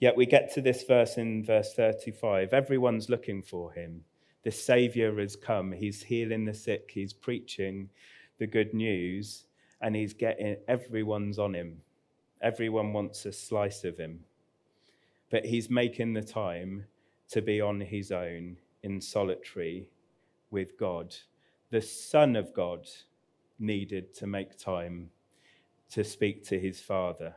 Yet 0.00 0.16
we 0.16 0.24
get 0.24 0.54
to 0.54 0.62
this 0.62 0.84
verse 0.84 1.18
in 1.18 1.44
verse 1.44 1.74
35 1.74 2.54
everyone's 2.54 3.10
looking 3.10 3.42
for 3.42 3.72
him. 3.72 4.04
The 4.42 4.50
Savior 4.50 5.20
has 5.20 5.36
come. 5.36 5.72
He's 5.72 6.02
healing 6.02 6.46
the 6.46 6.54
sick, 6.54 6.92
he's 6.94 7.12
preaching 7.12 7.90
the 8.38 8.46
good 8.46 8.72
news, 8.72 9.44
and 9.82 9.94
he's 9.94 10.14
getting 10.14 10.56
everyone's 10.66 11.38
on 11.38 11.52
him. 11.52 11.82
Everyone 12.40 12.94
wants 12.94 13.26
a 13.26 13.32
slice 13.34 13.84
of 13.84 13.98
him. 13.98 14.20
But 15.30 15.44
he's 15.44 15.68
making 15.68 16.14
the 16.14 16.22
time 16.22 16.86
to 17.34 17.42
be 17.42 17.60
on 17.60 17.80
his 17.80 18.12
own 18.12 18.56
in 18.84 19.00
solitary 19.00 19.90
with 20.52 20.78
God. 20.78 21.12
The 21.72 21.80
Son 21.80 22.36
of 22.36 22.54
God 22.54 22.86
needed 23.58 24.14
to 24.14 24.28
make 24.28 24.56
time 24.56 25.10
to 25.90 26.04
speak 26.04 26.44
to 26.44 26.60
his 26.60 26.78
Father, 26.80 27.34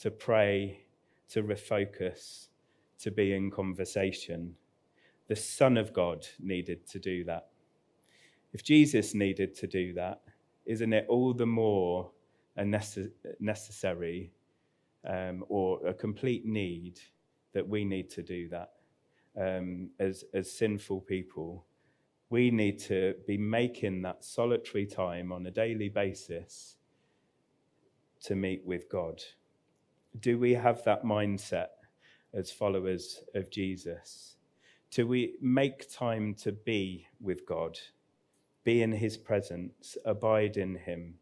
to 0.00 0.10
pray, 0.10 0.80
to 1.28 1.44
refocus, 1.44 2.48
to 2.98 3.12
be 3.12 3.32
in 3.32 3.48
conversation. 3.48 4.56
The 5.28 5.36
Son 5.36 5.76
of 5.76 5.92
God 5.92 6.26
needed 6.40 6.84
to 6.88 6.98
do 6.98 7.22
that. 7.26 7.46
If 8.52 8.64
Jesus 8.64 9.14
needed 9.14 9.54
to 9.54 9.68
do 9.68 9.92
that, 9.92 10.22
isn't 10.64 10.92
it 10.92 11.06
all 11.08 11.32
the 11.32 11.46
more 11.46 12.10
a 12.56 12.64
necess- 12.64 13.12
necessary 13.38 14.32
um, 15.08 15.44
or 15.48 15.86
a 15.86 15.94
complete 15.94 16.44
need 16.44 16.98
that 17.52 17.68
we 17.68 17.84
need 17.84 18.10
to 18.10 18.24
do 18.24 18.48
that 18.48 18.70
um, 19.40 19.90
as, 19.98 20.24
as 20.34 20.52
sinful 20.52 21.02
people? 21.02 21.66
We 22.28 22.50
need 22.50 22.78
to 22.80 23.14
be 23.26 23.38
making 23.38 24.02
that 24.02 24.24
solitary 24.24 24.86
time 24.86 25.32
on 25.32 25.46
a 25.46 25.50
daily 25.50 25.88
basis 25.88 26.76
to 28.24 28.34
meet 28.34 28.64
with 28.64 28.88
God. 28.88 29.22
Do 30.18 30.38
we 30.38 30.54
have 30.54 30.82
that 30.84 31.04
mindset 31.04 31.68
as 32.34 32.50
followers 32.50 33.22
of 33.34 33.50
Jesus? 33.50 34.36
Do 34.90 35.06
we 35.06 35.34
make 35.40 35.90
time 35.92 36.34
to 36.36 36.52
be 36.52 37.06
with 37.20 37.46
God, 37.46 37.78
be 38.64 38.82
in 38.82 38.92
his 38.92 39.16
presence, 39.16 39.96
abide 40.04 40.56
in 40.56 40.76
him, 40.76 41.16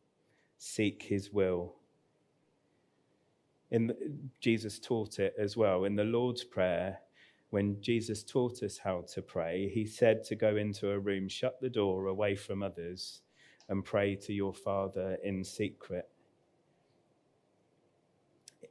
seek 0.56 1.02
his 1.02 1.32
will? 1.32 1.74
In 3.70 3.88
the, 3.88 3.96
Jesus 4.40 4.78
taught 4.78 5.18
it 5.18 5.34
as 5.38 5.56
well. 5.56 5.84
In 5.84 5.96
the 5.96 6.04
Lord's 6.04 6.44
Prayer, 6.44 7.00
when 7.54 7.80
Jesus 7.80 8.22
taught 8.22 8.62
us 8.62 8.78
how 8.78 9.04
to 9.14 9.22
pray, 9.22 9.70
he 9.72 9.86
said 9.86 10.24
to 10.24 10.34
go 10.34 10.56
into 10.56 10.90
a 10.90 10.98
room, 10.98 11.28
shut 11.28 11.60
the 11.60 11.70
door 11.70 12.06
away 12.06 12.34
from 12.34 12.62
others, 12.62 13.22
and 13.68 13.84
pray 13.84 14.16
to 14.16 14.32
your 14.32 14.52
Father 14.52 15.16
in 15.22 15.42
secret 15.42 16.08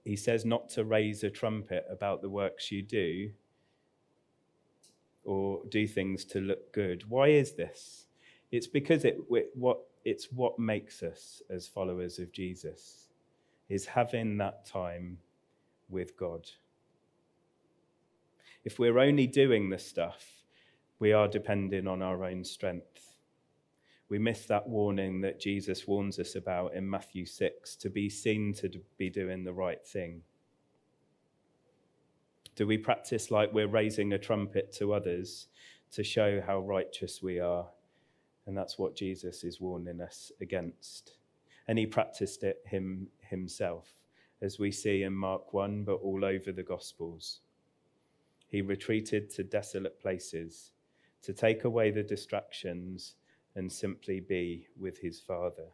he 0.03 0.15
says 0.15 0.45
not 0.45 0.69
to 0.69 0.83
raise 0.83 1.23
a 1.23 1.29
trumpet 1.29 1.85
about 1.89 2.21
the 2.21 2.29
works 2.29 2.71
you 2.71 2.81
do 2.81 3.31
or 5.23 5.61
do 5.69 5.87
things 5.87 6.25
to 6.25 6.41
look 6.41 6.73
good. 6.73 7.09
Why 7.09 7.29
is 7.29 7.53
this? 7.53 8.07
It's 8.51 8.67
because 8.67 9.05
it, 9.05 9.17
what, 9.55 9.79
it's 10.03 10.27
what 10.31 10.59
makes 10.59 11.01
us 11.01 11.41
as 11.49 11.67
followers 11.67 12.19
of 12.19 12.31
Jesus, 12.33 13.07
is 13.69 13.85
having 13.85 14.37
that 14.37 14.65
time 14.65 15.17
with 15.89 16.17
God. 16.17 16.49
If 18.63 18.79
we're 18.79 18.99
only 18.99 19.27
doing 19.27 19.69
the 19.69 19.79
stuff, 19.79 20.43
we 20.99 21.11
are 21.11 21.27
depending 21.27 21.87
on 21.87 22.01
our 22.01 22.23
own 22.23 22.43
strength 22.43 23.13
we 24.13 24.19
miss 24.19 24.45
that 24.45 24.69
warning 24.69 25.21
that 25.21 25.39
Jesus 25.39 25.87
warns 25.87 26.19
us 26.19 26.35
about 26.35 26.75
in 26.75 26.87
Matthew 26.87 27.25
6 27.25 27.75
to 27.77 27.89
be 27.89 28.09
seen 28.09 28.53
to 28.53 28.69
be 28.95 29.09
doing 29.09 29.43
the 29.43 29.53
right 29.53 29.83
thing. 29.83 30.21
Do 32.55 32.67
we 32.67 32.77
practice 32.77 33.31
like 33.31 33.51
we're 33.51 33.65
raising 33.65 34.13
a 34.13 34.19
trumpet 34.19 34.71
to 34.73 34.93
others 34.93 35.47
to 35.93 36.03
show 36.03 36.41
how 36.45 36.59
righteous 36.59 37.23
we 37.23 37.39
are? 37.39 37.65
And 38.45 38.55
that's 38.55 38.77
what 38.77 38.95
Jesus 38.95 39.43
is 39.43 39.59
warning 39.59 39.99
us 39.99 40.31
against. 40.41 41.13
And 41.67 41.79
he 41.79 41.87
practiced 41.87 42.43
it 42.43 42.61
him, 42.65 43.07
himself, 43.21 43.95
as 44.43 44.59
we 44.59 44.71
see 44.71 45.01
in 45.01 45.13
Mark 45.13 45.53
1, 45.53 45.85
but 45.85 45.95
all 46.03 46.23
over 46.23 46.51
the 46.51 46.61
Gospels. 46.61 47.39
He 48.53 48.61
retreated 48.61 49.31
to 49.31 49.43
desolate 49.43 49.99
places 49.99 50.73
to 51.23 51.33
take 51.33 51.63
away 51.63 51.89
the 51.89 52.03
distractions 52.03 53.15
and 53.55 53.71
simply 53.71 54.19
be 54.19 54.67
with 54.79 54.99
his 54.99 55.19
Father. 55.19 55.69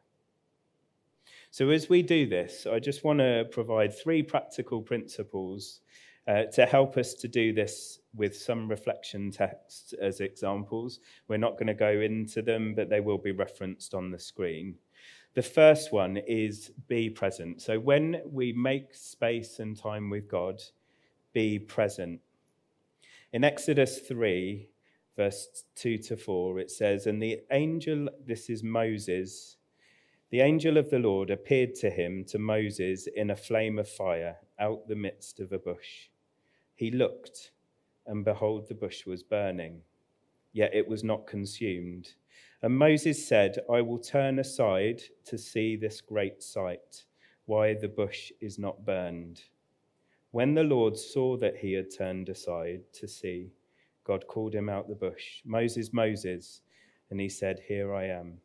So, 1.51 1.71
as 1.71 1.89
we 1.89 2.01
do 2.01 2.25
this, 2.25 2.65
I 2.65 2.79
just 2.79 3.03
want 3.03 3.19
to 3.19 3.49
provide 3.51 3.93
three 3.93 4.23
practical 4.23 4.81
principles 4.81 5.81
uh, 6.25 6.43
to 6.53 6.65
help 6.65 6.95
us 6.95 7.13
to 7.15 7.27
do 7.27 7.51
this 7.51 7.99
with 8.15 8.33
some 8.33 8.69
reflection 8.69 9.29
texts 9.29 9.93
as 10.01 10.21
examples. 10.21 11.01
We're 11.27 11.35
not 11.35 11.55
going 11.57 11.67
to 11.67 11.73
go 11.73 11.99
into 11.99 12.41
them, 12.41 12.75
but 12.75 12.89
they 12.89 13.01
will 13.01 13.17
be 13.17 13.33
referenced 13.33 13.93
on 13.93 14.09
the 14.09 14.19
screen. 14.19 14.75
The 15.33 15.41
first 15.41 15.91
one 15.91 16.15
is 16.15 16.71
be 16.87 17.09
present. 17.09 17.61
So, 17.61 17.77
when 17.77 18.21
we 18.25 18.53
make 18.53 18.95
space 18.95 19.59
and 19.59 19.75
time 19.75 20.09
with 20.09 20.29
God, 20.29 20.61
be 21.33 21.59
present. 21.59 22.21
In 23.31 23.43
Exodus 23.43 23.99
3, 23.99 24.67
verse 25.15 25.63
2 25.75 25.99
to 25.99 26.17
4, 26.17 26.59
it 26.59 26.71
says, 26.71 27.05
And 27.05 27.21
the 27.21 27.41
angel, 27.51 28.09
this 28.25 28.49
is 28.49 28.63
Moses, 28.63 29.57
the 30.31 30.41
angel 30.41 30.77
of 30.77 30.89
the 30.89 30.97
Lord 30.97 31.29
appeared 31.29 31.75
to 31.75 31.91
him, 31.91 32.25
to 32.29 32.39
Moses, 32.39 33.05
in 33.05 33.29
a 33.29 33.35
flame 33.35 33.77
of 33.77 33.87
fire 33.87 34.37
out 34.59 34.87
the 34.87 34.95
midst 34.95 35.39
of 35.39 35.51
a 35.51 35.59
bush. 35.59 36.09
He 36.73 36.89
looked, 36.89 37.51
and 38.07 38.25
behold, 38.25 38.67
the 38.67 38.73
bush 38.73 39.05
was 39.05 39.21
burning, 39.21 39.81
yet 40.51 40.73
it 40.73 40.87
was 40.87 41.03
not 41.03 41.27
consumed. 41.27 42.13
And 42.63 42.75
Moses 42.75 43.27
said, 43.27 43.59
I 43.71 43.81
will 43.81 43.99
turn 43.99 44.39
aside 44.39 45.03
to 45.25 45.37
see 45.37 45.75
this 45.75 46.01
great 46.01 46.41
sight, 46.41 47.05
why 47.45 47.75
the 47.75 47.89
bush 47.89 48.31
is 48.41 48.57
not 48.57 48.85
burned. 48.85 49.43
When 50.31 50.53
the 50.53 50.63
Lord 50.63 50.97
saw 50.97 51.37
that 51.37 51.57
he 51.57 51.73
had 51.73 51.87
turned 51.95 52.29
aside 52.29 52.81
to 52.93 53.07
see, 53.07 53.51
God 54.03 54.27
called 54.27 54.53
him 54.53 54.69
out 54.69 54.87
the 54.87 54.95
bush, 54.95 55.41
Moses, 55.45 55.91
Moses, 55.91 56.61
and 57.09 57.19
he 57.19 57.29
said, 57.29 57.61
Here 57.67 57.93
I 57.93 58.05
am. 58.05 58.39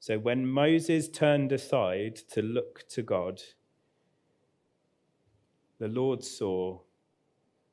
So 0.00 0.18
when 0.18 0.46
Moses 0.46 1.08
turned 1.08 1.52
aside 1.52 2.16
to 2.32 2.42
look 2.42 2.88
to 2.88 3.02
God, 3.02 3.40
the 5.78 5.88
Lord 5.88 6.24
saw 6.24 6.80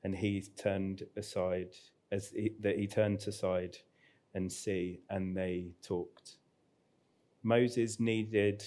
and 0.03 0.15
he 0.15 0.41
turned 0.41 1.03
aside, 1.17 1.69
as 2.12 2.29
he, 2.29 2.53
that 2.62 2.77
he 2.77 2.88
turned 2.88 3.27
aside 3.27 3.77
and 4.34 4.51
see, 4.51 5.01
and 5.10 5.36
they 5.36 5.72
talked. 5.81 6.38
Moses 7.43 8.00
needed 8.00 8.63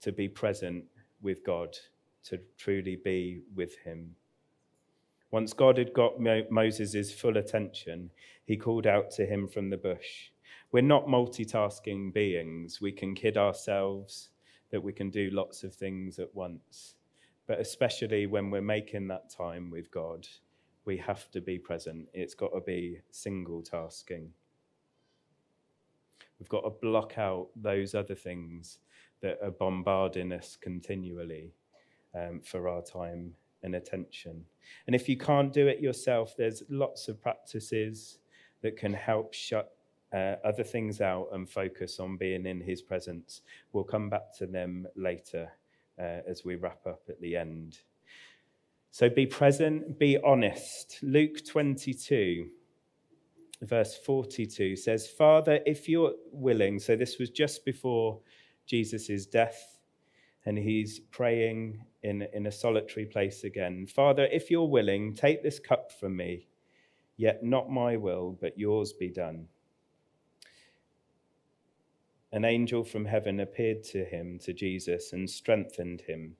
to 0.00 0.12
be 0.12 0.28
present 0.28 0.84
with 1.20 1.44
God, 1.44 1.76
to 2.28 2.38
truly 2.56 2.96
be 2.96 3.40
with 3.54 3.76
him. 3.78 4.14
Once 5.30 5.52
God 5.52 5.76
had 5.76 5.92
got 5.92 6.18
Moses' 6.50 7.12
full 7.12 7.36
attention, 7.36 8.10
he 8.44 8.56
called 8.56 8.86
out 8.86 9.10
to 9.12 9.26
him 9.26 9.46
from 9.46 9.68
the 9.68 9.76
bush. 9.76 10.30
We're 10.72 10.82
not 10.82 11.06
multitasking 11.06 12.14
beings. 12.14 12.80
We 12.80 12.92
can 12.92 13.14
kid 13.14 13.36
ourselves 13.36 14.30
that 14.70 14.82
we 14.82 14.92
can 14.92 15.10
do 15.10 15.30
lots 15.30 15.64
of 15.64 15.74
things 15.74 16.18
at 16.18 16.34
once. 16.34 16.94
But 17.46 17.60
especially 17.60 18.26
when 18.26 18.50
we're 18.50 18.62
making 18.62 19.08
that 19.08 19.30
time 19.30 19.70
with 19.70 19.90
God, 19.90 20.26
we 20.84 20.96
have 20.98 21.30
to 21.30 21.40
be 21.40 21.58
present. 21.58 22.08
It's 22.14 22.34
got 22.34 22.52
to 22.54 22.60
be 22.60 23.00
single 23.10 23.62
tasking. 23.62 24.30
We've 26.38 26.48
got 26.48 26.62
to 26.62 26.70
block 26.70 27.18
out 27.18 27.48
those 27.56 27.94
other 27.94 28.14
things 28.14 28.78
that 29.20 29.38
are 29.42 29.50
bombarding 29.50 30.32
us 30.32 30.56
continually 30.60 31.52
um, 32.14 32.40
for 32.44 32.68
our 32.68 32.82
time 32.82 33.34
and 33.62 33.74
attention. 33.74 34.44
And 34.86 34.94
if 34.94 35.08
you 35.08 35.16
can't 35.16 35.52
do 35.52 35.66
it 35.66 35.80
yourself, 35.80 36.34
there's 36.36 36.62
lots 36.68 37.08
of 37.08 37.20
practices 37.20 38.18
that 38.62 38.76
can 38.76 38.92
help 38.92 39.34
shut 39.34 39.72
uh, 40.12 40.36
other 40.44 40.64
things 40.64 41.00
out 41.00 41.28
and 41.32 41.48
focus 41.48 42.00
on 42.00 42.16
being 42.16 42.46
in 42.46 42.60
His 42.60 42.82
presence. 42.82 43.42
We'll 43.72 43.84
come 43.84 44.08
back 44.08 44.34
to 44.38 44.46
them 44.46 44.86
later 44.96 45.50
uh, 45.98 46.20
as 46.26 46.44
we 46.44 46.56
wrap 46.56 46.86
up 46.86 47.02
at 47.08 47.20
the 47.20 47.36
end. 47.36 47.78
So 48.90 49.10
be 49.10 49.26
present, 49.26 49.98
be 49.98 50.18
honest. 50.24 50.98
Luke 51.02 51.44
22, 51.46 52.48
verse 53.62 53.98
42 53.98 54.76
says, 54.76 55.08
Father, 55.08 55.60
if 55.66 55.88
you're 55.88 56.14
willing, 56.32 56.78
so 56.78 56.96
this 56.96 57.18
was 57.18 57.30
just 57.30 57.64
before 57.64 58.20
Jesus' 58.66 59.26
death, 59.26 59.78
and 60.46 60.56
he's 60.56 61.00
praying 61.00 61.84
in, 62.02 62.26
in 62.32 62.46
a 62.46 62.52
solitary 62.52 63.06
place 63.06 63.44
again. 63.44 63.86
Father, 63.86 64.28
if 64.30 64.50
you're 64.50 64.68
willing, 64.68 65.14
take 65.14 65.42
this 65.42 65.58
cup 65.58 65.90
from 65.92 66.16
me, 66.16 66.46
yet 67.16 67.42
not 67.42 67.70
my 67.70 67.96
will, 67.96 68.38
but 68.40 68.58
yours 68.58 68.92
be 68.92 69.08
done. 69.08 69.48
An 72.32 72.44
angel 72.44 72.84
from 72.84 73.06
heaven 73.06 73.40
appeared 73.40 73.82
to 73.84 74.04
him, 74.04 74.38
to 74.40 74.52
Jesus, 74.52 75.12
and 75.12 75.28
strengthened 75.28 76.02
him. 76.02 76.36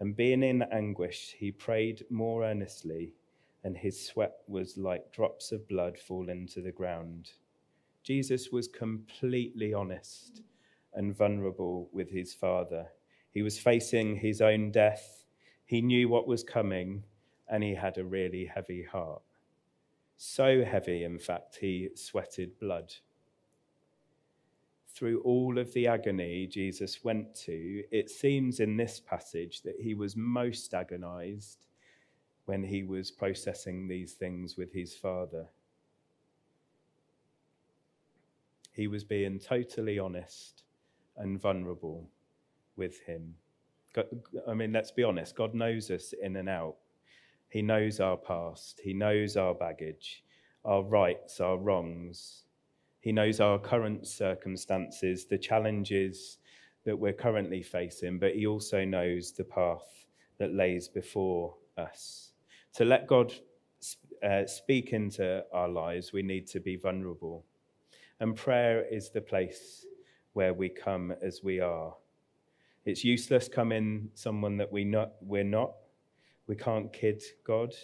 And 0.00 0.16
being 0.16 0.42
in 0.42 0.62
anguish, 0.72 1.36
he 1.38 1.52
prayed 1.52 2.04
more 2.10 2.44
earnestly, 2.44 3.14
and 3.62 3.76
his 3.76 4.04
sweat 4.04 4.38
was 4.48 4.76
like 4.76 5.12
drops 5.12 5.52
of 5.52 5.68
blood 5.68 5.98
falling 5.98 6.46
to 6.48 6.60
the 6.60 6.72
ground. 6.72 7.30
Jesus 8.02 8.50
was 8.50 8.66
completely 8.66 9.72
honest 9.74 10.42
and 10.94 11.16
vulnerable 11.16 11.88
with 11.92 12.10
his 12.10 12.34
Father. 12.34 12.88
He 13.32 13.42
was 13.42 13.58
facing 13.58 14.16
his 14.16 14.40
own 14.40 14.70
death. 14.70 15.24
He 15.64 15.80
knew 15.80 16.08
what 16.08 16.26
was 16.26 16.42
coming, 16.42 17.04
and 17.48 17.62
he 17.62 17.74
had 17.74 17.98
a 17.98 18.04
really 18.04 18.44
heavy 18.46 18.82
heart. 18.82 19.22
So 20.16 20.64
heavy, 20.64 21.04
in 21.04 21.18
fact, 21.18 21.56
he 21.60 21.90
sweated 21.94 22.58
blood 22.58 22.92
through 25.00 25.20
all 25.22 25.58
of 25.58 25.72
the 25.72 25.86
agony 25.86 26.46
Jesus 26.46 27.02
went 27.02 27.34
to, 27.34 27.82
it 27.90 28.10
seems 28.10 28.60
in 28.60 28.76
this 28.76 29.00
passage 29.00 29.62
that 29.62 29.76
he 29.80 29.94
was 29.94 30.16
most 30.16 30.74
agonized 30.74 31.66
when 32.44 32.62
he 32.62 32.82
was 32.82 33.10
processing 33.10 33.86
these 33.86 34.12
things 34.12 34.56
with 34.56 34.72
his 34.72 34.94
father. 34.94 35.46
He 38.72 38.88
was 38.88 39.04
being 39.04 39.38
totally 39.38 39.98
honest 39.98 40.64
and 41.16 41.40
vulnerable 41.40 42.08
with 42.80 42.98
him. 43.02 43.36
I 44.48 44.54
mean, 44.54 44.72
let's 44.72 44.90
be 44.90 45.04
honest, 45.04 45.36
God 45.36 45.54
knows 45.54 45.90
us 45.92 46.12
in 46.20 46.34
and 46.34 46.48
out. 46.48 46.76
He 47.48 47.62
knows 47.62 48.00
our 48.00 48.16
past, 48.16 48.80
He 48.82 48.94
knows 48.94 49.36
our 49.36 49.54
baggage, 49.54 50.24
our 50.64 50.82
rights, 50.82 51.40
our 51.40 51.58
wrongs. 51.58 52.44
He 53.00 53.12
knows 53.12 53.40
our 53.40 53.58
current 53.58 54.06
circumstances, 54.06 55.26
the 55.26 55.38
challenges 55.38 56.38
that 56.84 56.96
we're 56.96 57.12
currently 57.12 57.62
facing, 57.62 58.18
but 58.18 58.34
He 58.34 58.46
also 58.46 58.84
knows 58.84 59.32
the 59.32 59.44
path 59.44 60.06
that 60.38 60.54
lays 60.54 60.88
before 60.88 61.54
us. 61.76 62.32
To 62.74 62.84
let 62.84 63.06
God 63.06 63.32
uh, 64.22 64.46
speak 64.46 64.92
into 64.92 65.44
our 65.52 65.68
lives, 65.68 66.12
we 66.12 66.22
need 66.22 66.46
to 66.48 66.60
be 66.60 66.76
vulnerable. 66.76 67.44
And 68.20 68.36
prayer 68.36 68.84
is 68.84 69.10
the 69.10 69.20
place 69.20 69.86
where 70.34 70.54
we 70.54 70.68
come 70.68 71.12
as 71.22 71.42
we 71.42 71.60
are. 71.60 71.94
It's 72.84 73.04
useless 73.04 73.48
coming 73.48 74.08
someone 74.14 74.56
that 74.56 74.72
we 74.72 74.84
not, 74.84 75.12
we're 75.20 75.44
not. 75.44 75.72
We 76.46 76.56
can't 76.56 76.92
kid 76.92 77.22
God. 77.46 77.74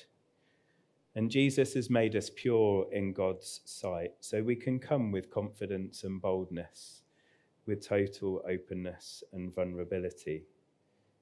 And 1.15 1.31
Jesus 1.31 1.75
has 1.75 1.89
made 1.89 2.17
us 2.17 2.31
pure 2.35 2.87
in 2.93 3.13
God's 3.13 3.61
sight, 3.65 4.13
so 4.21 4.43
we 4.43 4.57
can 4.57 4.79
come 4.79 5.13
with 5.13 5.31
confidence 5.31 6.05
and 6.05 6.21
boldness, 6.21 7.03
with 7.67 7.87
total 7.87 8.43
openness 8.49 9.23
and 9.33 9.55
vulnerability. 9.55 10.45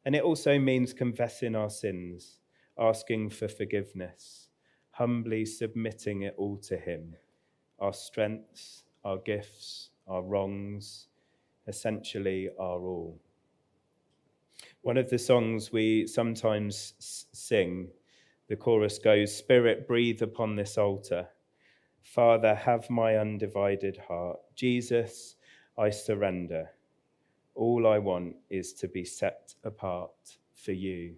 And 0.05 0.15
it 0.15 0.23
also 0.23 0.59
means 0.59 0.93
confessing 0.93 1.55
our 1.55 1.71
sins, 1.71 2.39
asking 2.79 3.31
for 3.31 3.49
forgiveness, 3.49 4.49
humbly 4.91 5.47
submitting 5.47 6.23
it 6.23 6.35
all 6.37 6.59
to 6.59 6.77
Him 6.77 7.17
our 7.81 7.93
strengths, 7.93 8.85
our 9.05 9.19
gifts, 9.19 9.91
our 10.07 10.23
wrongs, 10.23 11.09
essentially 11.67 12.49
our 12.59 12.81
all. 12.81 13.21
One 14.85 14.99
of 14.99 15.09
the 15.09 15.19
songs 15.19 15.73
we 15.73 16.07
sometimes 16.07 16.93
sing 17.33 17.89
the 18.49 18.57
chorus 18.57 18.99
goes 18.99 19.35
Spirit, 19.35 19.89
breathe 19.89 20.21
upon 20.21 20.57
this 20.57 20.77
altar. 20.77 21.27
Father, 22.03 22.55
have 22.55 22.91
my 22.91 23.17
undivided 23.17 23.97
heart. 23.97 24.41
Jesus, 24.55 25.37
I 25.79 25.89
surrender. 25.89 26.69
All 27.55 27.87
I 27.87 27.99
want 27.99 28.37
is 28.51 28.75
to 28.75 28.87
be 28.87 29.07
set 29.07 29.55
apart 29.65 30.37
for 30.53 30.73
you. 30.73 31.15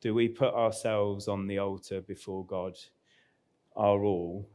Do 0.00 0.14
we 0.14 0.28
put 0.28 0.54
ourselves 0.54 1.26
on 1.26 1.48
the 1.48 1.58
altar 1.58 2.02
before 2.02 2.46
God, 2.46 2.78
our 3.74 4.04
all, 4.04 4.48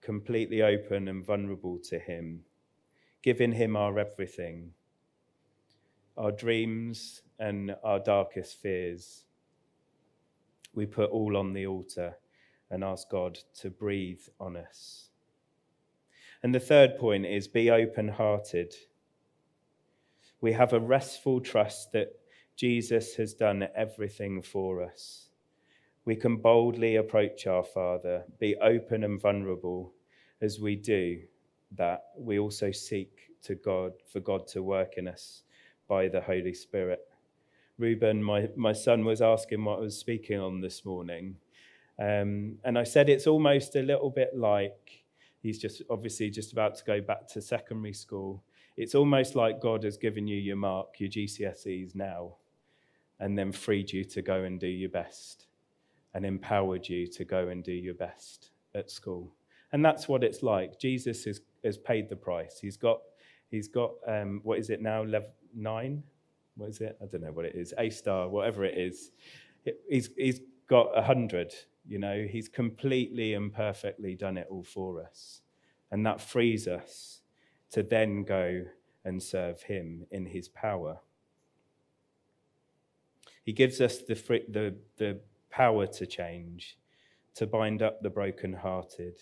completely 0.00 0.62
open 0.62 1.06
and 1.06 1.24
vulnerable 1.24 1.78
to 1.90 2.00
Him, 2.00 2.40
giving 3.22 3.52
Him 3.52 3.76
our 3.76 4.00
everything, 4.00 4.72
our 6.16 6.32
dreams 6.32 7.22
and 7.38 7.74
our 7.82 7.98
darkest 7.98 8.60
fears? 8.60 9.24
we 10.74 10.86
put 10.86 11.10
all 11.10 11.36
on 11.36 11.52
the 11.52 11.66
altar 11.66 12.16
and 12.70 12.84
ask 12.84 13.08
God 13.10 13.38
to 13.60 13.70
breathe 13.70 14.22
on 14.38 14.56
us. 14.56 15.10
And 16.42 16.54
the 16.54 16.60
third 16.60 16.96
point 16.98 17.26
is 17.26 17.48
be 17.48 17.70
open 17.70 18.08
hearted. 18.08 18.74
We 20.40 20.52
have 20.52 20.72
a 20.72 20.80
restful 20.80 21.40
trust 21.40 21.92
that 21.92 22.12
Jesus 22.56 23.14
has 23.16 23.34
done 23.34 23.68
everything 23.74 24.42
for 24.42 24.82
us. 24.82 25.30
We 26.04 26.16
can 26.16 26.36
boldly 26.36 26.96
approach 26.96 27.46
our 27.46 27.64
Father, 27.64 28.24
be 28.38 28.56
open 28.56 29.04
and 29.04 29.20
vulnerable. 29.20 29.92
As 30.40 30.60
we 30.60 30.76
do 30.76 31.20
that, 31.76 32.04
we 32.16 32.38
also 32.38 32.70
seek 32.70 33.10
to 33.42 33.54
God 33.54 33.92
for 34.10 34.20
God 34.20 34.46
to 34.48 34.62
work 34.62 34.94
in 34.96 35.08
us 35.08 35.42
by 35.90 36.06
the 36.06 36.20
Holy 36.20 36.54
Spirit. 36.54 37.00
Ruben, 37.76 38.22
my, 38.22 38.48
my 38.54 38.72
son, 38.72 39.04
was 39.04 39.20
asking 39.20 39.64
what 39.64 39.78
I 39.78 39.82
was 39.82 39.98
speaking 39.98 40.38
on 40.38 40.60
this 40.60 40.84
morning. 40.84 41.34
Um, 41.98 42.58
and 42.64 42.78
I 42.78 42.84
said 42.84 43.08
it's 43.08 43.26
almost 43.26 43.74
a 43.74 43.82
little 43.82 44.08
bit 44.08 44.30
like 44.36 45.02
he's 45.42 45.58
just 45.58 45.82
obviously 45.90 46.30
just 46.30 46.52
about 46.52 46.76
to 46.76 46.84
go 46.84 47.00
back 47.00 47.26
to 47.32 47.42
secondary 47.42 47.92
school. 47.92 48.44
It's 48.76 48.94
almost 48.94 49.34
like 49.34 49.60
God 49.60 49.82
has 49.82 49.96
given 49.96 50.28
you 50.28 50.36
your 50.36 50.56
mark, 50.56 51.00
your 51.00 51.10
GCSEs 51.10 51.96
now, 51.96 52.36
and 53.18 53.36
then 53.36 53.50
freed 53.50 53.92
you 53.92 54.04
to 54.04 54.22
go 54.22 54.44
and 54.44 54.60
do 54.60 54.68
your 54.68 54.90
best 54.90 55.48
and 56.14 56.24
empowered 56.24 56.88
you 56.88 57.08
to 57.08 57.24
go 57.24 57.48
and 57.48 57.64
do 57.64 57.72
your 57.72 57.94
best 57.94 58.50
at 58.76 58.90
school. 58.90 59.34
And 59.72 59.84
that's 59.84 60.08
what 60.08 60.22
it's 60.22 60.42
like. 60.42 60.78
Jesus 60.78 61.24
has, 61.24 61.40
has 61.64 61.78
paid 61.78 62.08
the 62.08 62.16
price. 62.16 62.58
He's 62.60 62.76
got, 62.76 63.00
he's 63.50 63.68
got 63.68 63.92
um, 64.06 64.40
what 64.42 64.58
is 64.58 64.70
it 64.70 64.80
now, 64.80 65.02
level 65.02 65.30
nine? 65.54 66.02
what 66.60 66.68
is 66.68 66.80
it? 66.80 66.96
I 67.02 67.06
don't 67.06 67.22
know 67.22 67.32
what 67.32 67.46
it 67.46 67.54
is, 67.54 67.72
A 67.78 67.88
star, 67.90 68.28
whatever 68.28 68.64
it 68.64 68.76
is. 68.76 69.12
He's, 69.88 70.10
he's 70.16 70.40
got 70.68 70.96
a 70.96 71.02
hundred, 71.02 71.54
you 71.86 71.98
know, 71.98 72.26
he's 72.30 72.48
completely 72.48 73.34
and 73.34 73.52
perfectly 73.52 74.14
done 74.14 74.36
it 74.36 74.46
all 74.50 74.62
for 74.62 75.02
us. 75.02 75.40
And 75.90 76.04
that 76.06 76.20
frees 76.20 76.68
us 76.68 77.22
to 77.70 77.82
then 77.82 78.24
go 78.24 78.64
and 79.04 79.22
serve 79.22 79.62
him 79.62 80.06
in 80.10 80.26
his 80.26 80.48
power. 80.48 80.98
He 83.42 83.52
gives 83.52 83.80
us 83.80 83.98
the, 83.98 84.14
the, 84.48 84.76
the 84.98 85.20
power 85.50 85.86
to 85.86 86.06
change, 86.06 86.78
to 87.34 87.46
bind 87.46 87.80
up 87.82 88.02
the 88.02 88.10
brokenhearted, 88.10 89.18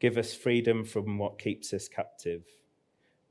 give 0.00 0.18
us 0.18 0.34
freedom 0.34 0.84
from 0.84 1.18
what 1.18 1.38
keeps 1.38 1.72
us 1.72 1.88
captive, 1.88 2.44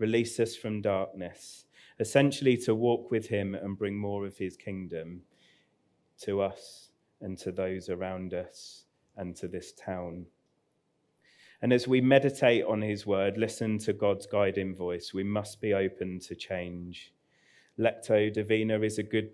release 0.03 0.37
us 0.37 0.53
from 0.53 0.81
darkness, 0.81 1.65
essentially 1.97 2.57
to 2.57 2.75
walk 2.75 3.09
with 3.09 3.25
him 3.27 3.55
and 3.55 3.77
bring 3.77 3.97
more 3.97 4.25
of 4.25 4.37
his 4.37 4.57
kingdom 4.57 5.21
to 6.19 6.41
us 6.41 6.89
and 7.21 7.37
to 7.37 7.53
those 7.53 7.87
around 7.87 8.33
us 8.33 8.83
and 9.15 9.33
to 9.33 9.47
this 9.47 9.71
town. 9.71 10.25
And 11.61 11.71
as 11.71 11.87
we 11.87 12.01
meditate 12.01 12.65
on 12.65 12.81
his 12.81 13.07
word, 13.07 13.37
listen 13.37 13.77
to 13.85 13.93
God's 13.93 14.25
guiding 14.25 14.75
voice, 14.75 15.13
we 15.13 15.23
must 15.23 15.61
be 15.61 15.73
open 15.73 16.19
to 16.27 16.35
change. 16.35 17.13
Lectio 17.79 18.33
Divina 18.33 18.81
is 18.81 18.97
a 18.99 19.03
good 19.03 19.29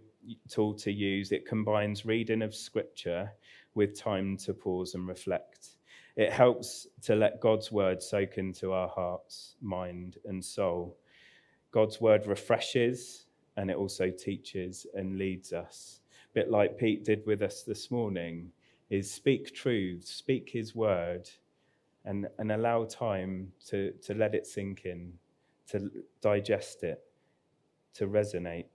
tool 0.47 0.75
to 0.75 0.91
use. 0.91 1.31
It 1.31 1.47
combines 1.47 2.05
reading 2.05 2.43
of 2.43 2.53
scripture 2.53 3.31
with 3.73 3.99
time 3.99 4.37
to 4.45 4.53
pause 4.53 4.93
and 4.93 5.07
reflect. 5.07 5.78
It 6.19 6.33
helps 6.33 6.85
to 7.03 7.15
let 7.15 7.39
God's 7.39 7.71
word 7.71 8.03
soak 8.03 8.37
into 8.37 8.73
our 8.73 8.89
hearts, 8.89 9.55
mind, 9.61 10.17
and 10.25 10.43
soul. 10.43 10.97
God's 11.71 12.01
word 12.01 12.27
refreshes 12.27 13.27
and 13.55 13.71
it 13.71 13.77
also 13.77 14.09
teaches 14.11 14.85
and 14.93 15.17
leads 15.17 15.53
us. 15.53 16.01
A 16.11 16.33
bit 16.33 16.51
like 16.51 16.77
Pete 16.77 17.05
did 17.05 17.25
with 17.25 17.41
us 17.41 17.63
this 17.63 17.89
morning, 17.89 18.51
is 18.89 19.09
speak 19.09 19.55
truth, 19.55 20.05
speak 20.05 20.49
his 20.49 20.75
word, 20.75 21.29
and, 22.03 22.27
and 22.37 22.51
allow 22.51 22.83
time 22.83 23.53
to, 23.67 23.93
to 24.01 24.13
let 24.13 24.35
it 24.35 24.45
sink 24.45 24.81
in, 24.83 25.13
to 25.67 25.89
digest 26.19 26.83
it, 26.83 27.01
to 27.93 28.07
resonate. 28.07 28.65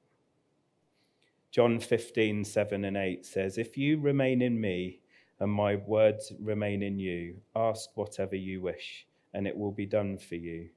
John 1.50 1.78
15, 1.78 2.42
7 2.42 2.84
and 2.86 2.96
8 2.96 3.26
says, 3.26 3.58
If 3.58 3.76
you 3.76 4.00
remain 4.00 4.40
in 4.40 4.58
me 4.58 5.02
and 5.40 5.50
my 5.50 5.76
words 5.76 6.32
remain 6.40 6.82
in 6.82 6.98
you, 6.98 7.36
ask 7.56 7.90
whatever 7.96 8.36
you 8.36 8.60
wish, 8.60 9.06
and 9.32 9.46
it 9.46 9.56
will 9.56 9.72
be 9.72 9.86
done 9.86 10.16
for 10.16 10.36
you. 10.36 10.68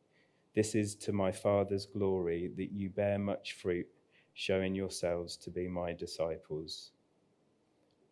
This 0.55 0.73
is 0.73 0.95
to 0.95 1.11
my 1.11 1.31
Father's 1.31 1.85
glory 1.85 2.51
that 2.57 2.71
you 2.71 2.89
bear 2.89 3.19
much 3.19 3.53
fruit, 3.53 3.87
showing 4.33 4.73
yourselves 4.73 5.37
to 5.37 5.51
be 5.51 5.67
my 5.67 5.93
disciples. 5.93 6.91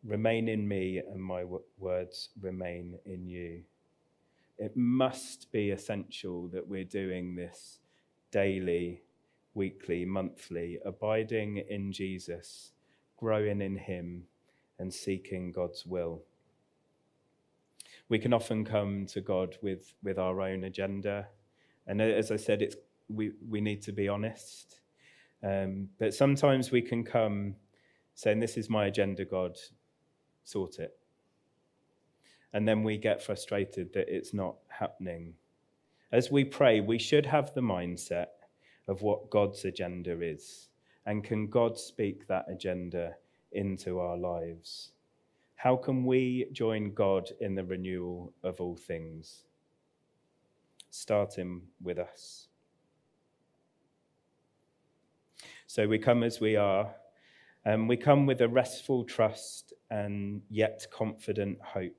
Remain 0.04 0.48
in 0.48 0.68
me, 0.68 1.00
and 1.00 1.22
my 1.22 1.44
words 1.80 2.30
remain 2.40 3.00
in 3.06 3.28
you. 3.28 3.64
It 4.60 4.78
must 4.78 5.52
be 5.52 5.72
essential 5.72 6.48
that 6.50 6.68
we're 6.68 6.84
doing 6.84 7.36
this 7.36 7.80
daily, 8.30 9.02
weekly, 9.56 10.06
monthly, 10.06 10.78
abiding 10.86 11.64
in 11.70 11.92
Jesus, 11.92 12.72
growing 13.18 13.62
in 13.62 13.76
Him, 13.76 14.24
and 14.78 14.94
seeking 14.94 15.52
God's 15.52 15.86
will. 15.86 16.22
We 18.10 18.20
can 18.20 18.34
often 18.34 18.64
come 18.66 19.06
to 19.08 19.22
God 19.22 19.58
with, 19.62 19.94
with 20.04 20.20
our 20.20 20.42
own 20.42 20.64
agenda. 20.64 21.28
And 21.88 22.02
as 22.02 22.32
I 22.32 22.36
said, 22.36 22.62
it's, 22.62 22.76
we, 23.10 23.32
we 23.50 23.62
need 23.62 23.82
to 23.84 23.92
be 23.92 24.08
honest. 24.08 24.82
Um, 25.44 25.90
but 26.00 26.14
sometimes 26.14 26.72
we 26.72 26.82
can 26.82 27.04
come 27.04 27.56
saying, 28.14 28.40
This 28.40 28.58
is 28.58 28.70
my 28.70 28.86
agenda, 28.86 29.26
God, 29.26 29.58
sort 30.44 30.80
it. 30.80 30.98
And 32.54 32.68
then 32.68 32.84
we 32.84 32.98
get 32.98 33.22
frustrated 33.22 33.94
that 33.94 34.08
it's 34.08 34.34
not 34.34 34.56
happening. 34.70 35.34
As 36.12 36.32
we 36.32 36.46
pray, 36.46 36.80
we 36.80 36.98
should 36.98 37.26
have 37.26 37.54
the 37.54 37.62
mindset 37.62 38.28
of 38.88 39.02
what 39.02 39.30
God's 39.30 39.66
agenda 39.66 40.22
is. 40.22 40.70
And 41.06 41.24
can 41.24 41.48
God 41.48 41.78
speak 41.78 42.28
that 42.28 42.46
agenda 42.50 43.16
into 43.52 44.00
our 44.00 44.18
lives? 44.18 44.92
How 45.56 45.76
can 45.76 46.06
we 46.06 46.48
join 46.52 46.94
God 46.94 47.30
in 47.40 47.56
the 47.56 47.64
renewal 47.64 48.34
of 48.44 48.62
all 48.62 48.76
things? 48.76 49.44
Starting 50.90 51.62
with 51.82 51.98
us. 51.98 52.48
So 55.68 55.88
we 55.88 55.98
come 55.98 56.24
as 56.24 56.40
we 56.40 56.56
are, 56.56 56.94
and 57.66 57.90
we 57.90 57.98
come 57.98 58.26
with 58.26 58.42
a 58.42 58.48
restful 58.48 59.04
trust 59.04 59.74
and 59.90 60.42
yet 60.50 60.86
confident 60.92 61.60
hope. 61.62 61.98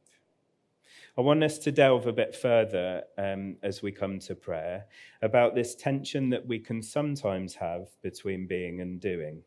I 1.19 1.23
want 1.23 1.43
us 1.43 1.59
to 1.61 1.73
delve 1.73 2.07
a 2.07 2.13
bit 2.13 2.35
further 2.35 3.03
um, 3.19 3.57
as 3.63 3.83
we 3.83 3.91
come 3.91 4.19
to 4.21 4.35
prayer 4.35 4.85
about 5.23 5.55
this 5.55 5.75
tension 5.75 6.31
that 6.31 6.47
we 6.47 6.59
can 6.59 6.83
sometimes 6.83 7.55
have 7.55 7.89
between 8.03 8.47
being 8.47 8.81
and 8.81 9.01
doing. 9.01 9.43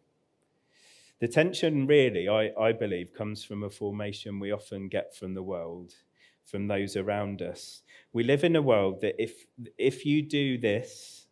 The 1.19 1.27
tension, 1.27 1.85
really, 1.85 2.29
I, 2.29 2.51
I 2.57 2.71
believe, 2.71 3.13
comes 3.13 3.43
from 3.43 3.63
a 3.63 3.69
formation 3.69 4.39
we 4.39 4.53
often 4.53 4.87
get 4.87 5.13
from 5.13 5.33
the 5.33 5.43
world, 5.43 5.93
from 6.45 6.67
those 6.67 6.95
around 6.95 7.41
us. 7.41 7.81
We 8.13 8.23
live 8.23 8.45
in 8.45 8.55
a 8.55 8.61
world 8.61 9.01
that 9.01 9.21
if, 9.21 9.45
if 9.77 10.05
you 10.05 10.21
do 10.21 10.57
this, 10.57 11.27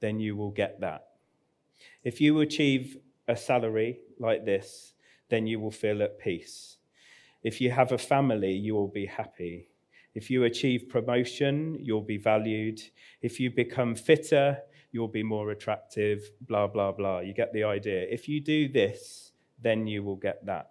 then 0.00 0.20
you 0.20 0.36
will 0.36 0.50
get 0.50 0.80
that. 0.80 1.06
If 2.04 2.20
you 2.20 2.40
achieve 2.40 2.98
a 3.28 3.36
salary 3.36 4.00
like 4.18 4.44
this, 4.44 4.92
then 5.30 5.46
you 5.46 5.58
will 5.58 5.70
feel 5.70 6.02
at 6.02 6.18
peace. 6.18 6.76
If 7.42 7.62
you 7.62 7.70
have 7.70 7.92
a 7.92 7.98
family, 7.98 8.52
you 8.52 8.74
will 8.74 8.88
be 8.88 9.06
happy. 9.06 9.70
If 10.14 10.28
you 10.28 10.44
achieve 10.44 10.90
promotion, 10.90 11.78
you'll 11.80 12.02
be 12.02 12.18
valued. 12.18 12.80
If 13.22 13.40
you 13.40 13.50
become 13.50 13.94
fitter, 13.94 14.58
you'll 14.92 15.08
be 15.08 15.22
more 15.22 15.50
attractive, 15.50 16.30
blah, 16.42 16.66
blah, 16.66 16.92
blah. 16.92 17.20
You 17.20 17.32
get 17.32 17.52
the 17.52 17.64
idea. 17.64 18.06
If 18.10 18.28
you 18.28 18.40
do 18.40 18.68
this, 18.68 19.29
then 19.62 19.86
you 19.86 20.02
will 20.02 20.16
get 20.16 20.44
that. 20.46 20.70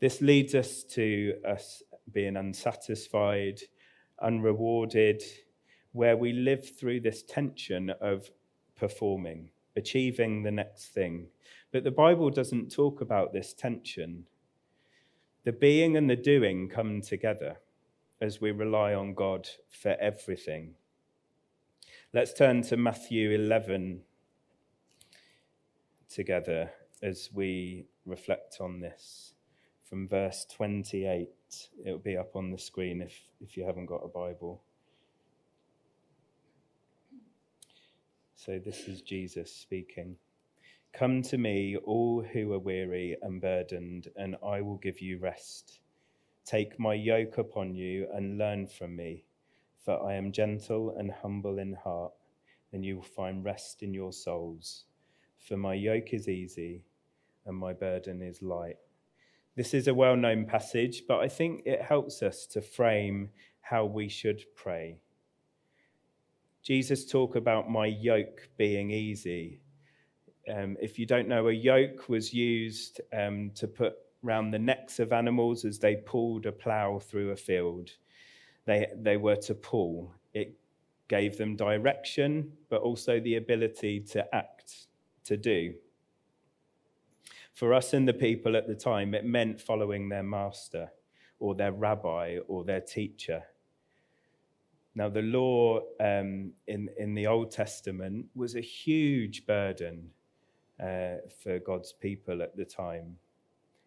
This 0.00 0.20
leads 0.20 0.54
us 0.54 0.82
to 0.90 1.34
us 1.46 1.82
being 2.10 2.36
unsatisfied, 2.36 3.60
unrewarded, 4.20 5.22
where 5.92 6.16
we 6.16 6.32
live 6.32 6.76
through 6.76 7.00
this 7.00 7.22
tension 7.22 7.90
of 8.00 8.30
performing, 8.76 9.50
achieving 9.76 10.42
the 10.42 10.50
next 10.50 10.86
thing. 10.86 11.26
But 11.70 11.84
the 11.84 11.90
Bible 11.90 12.30
doesn't 12.30 12.72
talk 12.72 13.00
about 13.00 13.32
this 13.32 13.54
tension. 13.54 14.24
The 15.44 15.52
being 15.52 15.96
and 15.96 16.08
the 16.08 16.16
doing 16.16 16.68
come 16.68 17.00
together 17.00 17.58
as 18.20 18.40
we 18.40 18.50
rely 18.52 18.94
on 18.94 19.14
God 19.14 19.48
for 19.68 19.96
everything. 20.00 20.74
Let's 22.12 22.32
turn 22.32 22.62
to 22.62 22.76
Matthew 22.76 23.30
11 23.30 24.02
together 26.08 26.70
as 27.02 27.30
we 27.32 27.86
reflect 28.06 28.58
on 28.60 28.80
this 28.80 29.34
from 29.92 30.08
verse 30.08 30.46
28. 30.50 31.28
It'll 31.84 31.98
be 31.98 32.16
up 32.16 32.34
on 32.34 32.50
the 32.50 32.58
screen 32.58 33.02
if, 33.02 33.14
if 33.40 33.56
you 33.56 33.64
haven't 33.64 33.86
got 33.86 34.02
a 34.04 34.08
Bible. 34.08 34.62
So, 38.34 38.58
this 38.58 38.88
is 38.88 39.02
Jesus 39.02 39.54
speaking. 39.54 40.16
Come 40.92 41.22
to 41.22 41.38
me, 41.38 41.76
all 41.76 42.22
who 42.22 42.52
are 42.52 42.58
weary 42.58 43.16
and 43.22 43.40
burdened, 43.40 44.08
and 44.16 44.36
I 44.44 44.60
will 44.62 44.78
give 44.78 45.00
you 45.00 45.18
rest. 45.18 45.80
Take 46.44 46.78
my 46.78 46.94
yoke 46.94 47.38
upon 47.38 47.74
you 47.74 48.08
and 48.14 48.36
learn 48.36 48.66
from 48.66 48.96
me, 48.96 49.24
for 49.84 50.02
I 50.04 50.14
am 50.14 50.32
gentle 50.32 50.94
and 50.98 51.10
humble 51.10 51.58
in 51.58 51.74
heart, 51.74 52.12
and 52.72 52.84
you 52.84 52.96
will 52.96 53.02
find 53.02 53.44
rest 53.44 53.82
in 53.82 53.94
your 53.94 54.12
souls. 54.12 54.86
For 55.38 55.56
my 55.56 55.74
yoke 55.74 56.12
is 56.12 56.28
easy 56.28 56.82
and 57.46 57.56
my 57.56 57.72
burden 57.72 58.22
is 58.22 58.42
light. 58.42 58.76
This 59.56 59.74
is 59.74 59.88
a 59.88 59.94
well 59.94 60.16
known 60.16 60.46
passage, 60.46 61.04
but 61.06 61.20
I 61.20 61.28
think 61.28 61.62
it 61.66 61.82
helps 61.82 62.22
us 62.22 62.46
to 62.48 62.62
frame 62.62 63.30
how 63.60 63.84
we 63.84 64.08
should 64.08 64.42
pray. 64.56 64.98
Jesus 66.62 67.10
talked 67.10 67.36
about 67.36 67.70
my 67.70 67.86
yoke 67.86 68.48
being 68.56 68.90
easy. 68.90 69.60
Um, 70.52 70.76
if 70.80 70.98
you 70.98 71.06
don't 71.06 71.28
know, 71.28 71.48
a 71.48 71.52
yoke 71.52 72.08
was 72.08 72.32
used 72.32 73.00
um, 73.12 73.50
to 73.56 73.66
put 73.66 73.94
round 74.22 74.54
the 74.54 74.58
necks 74.58 75.00
of 75.00 75.12
animals 75.12 75.64
as 75.64 75.78
they 75.78 75.96
pulled 75.96 76.46
a 76.46 76.52
plough 76.52 77.00
through 77.00 77.30
a 77.30 77.36
field. 77.36 77.90
They, 78.64 78.86
they 78.96 79.16
were 79.16 79.36
to 79.36 79.54
pull. 79.54 80.14
It 80.34 80.56
gave 81.08 81.36
them 81.36 81.56
direction, 81.56 82.52
but 82.68 82.80
also 82.80 83.20
the 83.20 83.36
ability 83.36 84.00
to 84.00 84.34
act, 84.34 84.86
to 85.24 85.36
do. 85.36 85.74
For 87.62 87.72
us 87.74 87.92
and 87.92 88.08
the 88.08 88.12
people 88.12 88.56
at 88.56 88.66
the 88.66 88.74
time, 88.74 89.14
it 89.14 89.24
meant 89.24 89.60
following 89.60 90.08
their 90.08 90.24
master 90.24 90.90
or 91.38 91.54
their 91.54 91.70
rabbi 91.70 92.38
or 92.48 92.64
their 92.64 92.80
teacher. 92.80 93.44
Now, 94.96 95.08
the 95.08 95.22
law 95.22 95.78
um, 96.00 96.54
in, 96.66 96.88
in 96.98 97.14
the 97.14 97.28
Old 97.28 97.52
Testament 97.52 98.26
was 98.34 98.56
a 98.56 98.60
huge 98.60 99.46
burden 99.46 100.10
uh, 100.82 101.18
for 101.40 101.60
God's 101.60 101.92
people 101.92 102.42
at 102.42 102.56
the 102.56 102.64
time. 102.64 103.16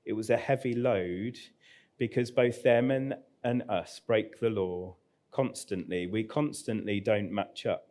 It 0.06 0.14
was 0.14 0.30
a 0.30 0.38
heavy 0.38 0.74
load 0.74 1.38
because 1.98 2.32
both 2.32 2.64
them 2.64 2.92
and, 2.92 3.16
and 3.44 3.62
us 3.64 4.00
break 4.00 4.40
the 4.40 4.52
law 4.52 4.96
constantly. 5.32 6.08
We 6.08 6.24
constantly 6.24 7.02
don't 7.02 7.30
match 7.30 7.66
up. 7.66 7.90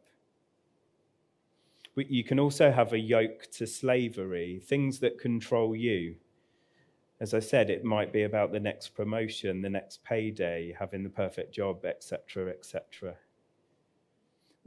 We, 1.94 2.06
you 2.06 2.24
can 2.24 2.40
also 2.40 2.72
have 2.72 2.92
a 2.92 2.98
yoke 2.98 3.50
to 3.52 3.66
slavery, 3.66 4.60
things 4.64 4.98
that 5.00 5.18
control 5.18 5.76
you. 5.76 6.16
As 7.20 7.32
I 7.32 7.38
said, 7.38 7.70
it 7.70 7.84
might 7.84 8.12
be 8.12 8.24
about 8.24 8.52
the 8.52 8.60
next 8.60 8.88
promotion, 8.88 9.62
the 9.62 9.70
next 9.70 10.02
payday, 10.02 10.74
having 10.78 11.04
the 11.04 11.10
perfect 11.10 11.54
job, 11.54 11.84
etc., 11.84 12.50
etc. 12.50 13.14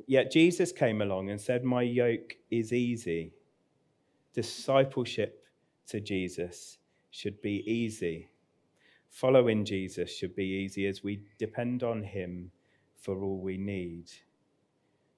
Yet 0.05 0.31
Jesus 0.31 0.71
came 0.71 1.01
along 1.01 1.29
and 1.29 1.41
said, 1.41 1.63
My 1.63 1.81
yoke 1.81 2.37
is 2.49 2.71
easy. 2.71 3.33
Discipleship 4.33 5.43
to 5.87 5.99
Jesus 5.99 6.77
should 7.09 7.41
be 7.41 7.63
easy. 7.69 8.29
Following 9.09 9.65
Jesus 9.65 10.15
should 10.15 10.35
be 10.35 10.45
easy 10.45 10.85
as 10.85 11.03
we 11.03 11.23
depend 11.37 11.83
on 11.83 12.03
him 12.03 12.51
for 12.95 13.23
all 13.23 13.39
we 13.39 13.57
need. 13.57 14.11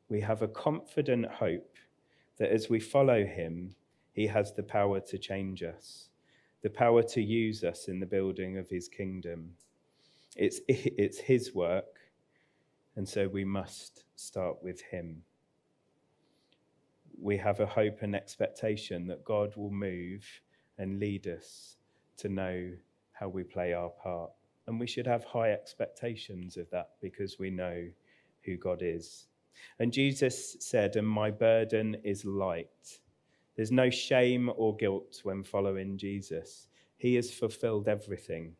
We 0.07 0.21
have 0.21 0.41
a 0.41 0.47
confident 0.47 1.25
hope 1.25 1.75
that 2.39 2.51
as 2.51 2.69
we 2.69 2.79
follow 2.79 3.23
him, 3.25 3.75
he 4.11 4.27
has 4.27 4.53
the 4.53 4.63
power 4.63 4.99
to 5.01 5.17
change 5.17 5.63
us. 5.63 6.09
the 6.61 6.69
power 6.69 7.01
to 7.01 7.21
use 7.21 7.63
us 7.63 7.87
in 7.87 8.01
the 8.01 8.05
building 8.05 8.57
of 8.57 8.69
his 8.69 8.89
kingdom. 8.89 9.51
It's, 10.35 10.59
it's 10.67 11.17
his 11.17 11.55
work, 11.55 11.95
and 12.97 13.07
so 13.07 13.29
we 13.29 13.45
must 13.45 14.03
start 14.15 14.61
with 14.61 14.81
him. 14.81 15.23
We 17.21 17.37
have 17.37 17.61
a 17.61 17.65
hope 17.65 18.01
and 18.01 18.13
expectation 18.13 19.07
that 19.07 19.23
God 19.23 19.55
will 19.55 19.71
move 19.71 20.25
and 20.77 20.99
lead 20.99 21.27
us 21.27 21.77
to 22.17 22.27
know 22.27 22.71
how 23.13 23.29
we 23.29 23.43
play 23.43 23.71
our 23.73 23.89
part. 23.89 24.31
And 24.67 24.79
we 24.79 24.87
should 24.87 25.07
have 25.07 25.23
high 25.23 25.51
expectations 25.51 26.57
of 26.57 26.69
that 26.71 26.91
because 27.01 27.39
we 27.39 27.49
know 27.49 27.87
who 28.43 28.57
God 28.57 28.81
is. 28.81 29.28
And 29.79 29.93
Jesus 29.93 30.57
said, 30.59 30.95
And 30.95 31.07
my 31.07 31.31
burden 31.31 31.97
is 32.03 32.25
light. 32.25 32.99
There's 33.55 33.71
no 33.71 33.89
shame 33.89 34.51
or 34.55 34.75
guilt 34.75 35.19
when 35.23 35.43
following 35.43 35.97
Jesus. 35.97 36.67
He 36.97 37.15
has 37.15 37.31
fulfilled 37.31 37.87
everything. 37.87 38.55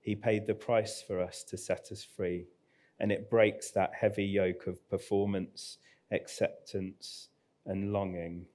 He 0.00 0.14
paid 0.14 0.46
the 0.46 0.54
price 0.54 1.02
for 1.06 1.20
us 1.20 1.44
to 1.44 1.56
set 1.56 1.88
us 1.92 2.04
free. 2.04 2.46
And 3.00 3.12
it 3.12 3.30
breaks 3.30 3.70
that 3.72 3.94
heavy 3.94 4.24
yoke 4.24 4.66
of 4.66 4.88
performance, 4.88 5.78
acceptance, 6.10 7.28
and 7.66 7.92
longing 7.92 8.46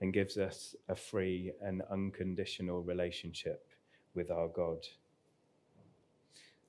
and 0.00 0.12
gives 0.12 0.36
us 0.36 0.74
a 0.88 0.94
free 0.94 1.52
and 1.60 1.82
unconditional 1.90 2.82
relationship 2.82 3.66
with 4.14 4.30
our 4.30 4.48
God. 4.48 4.86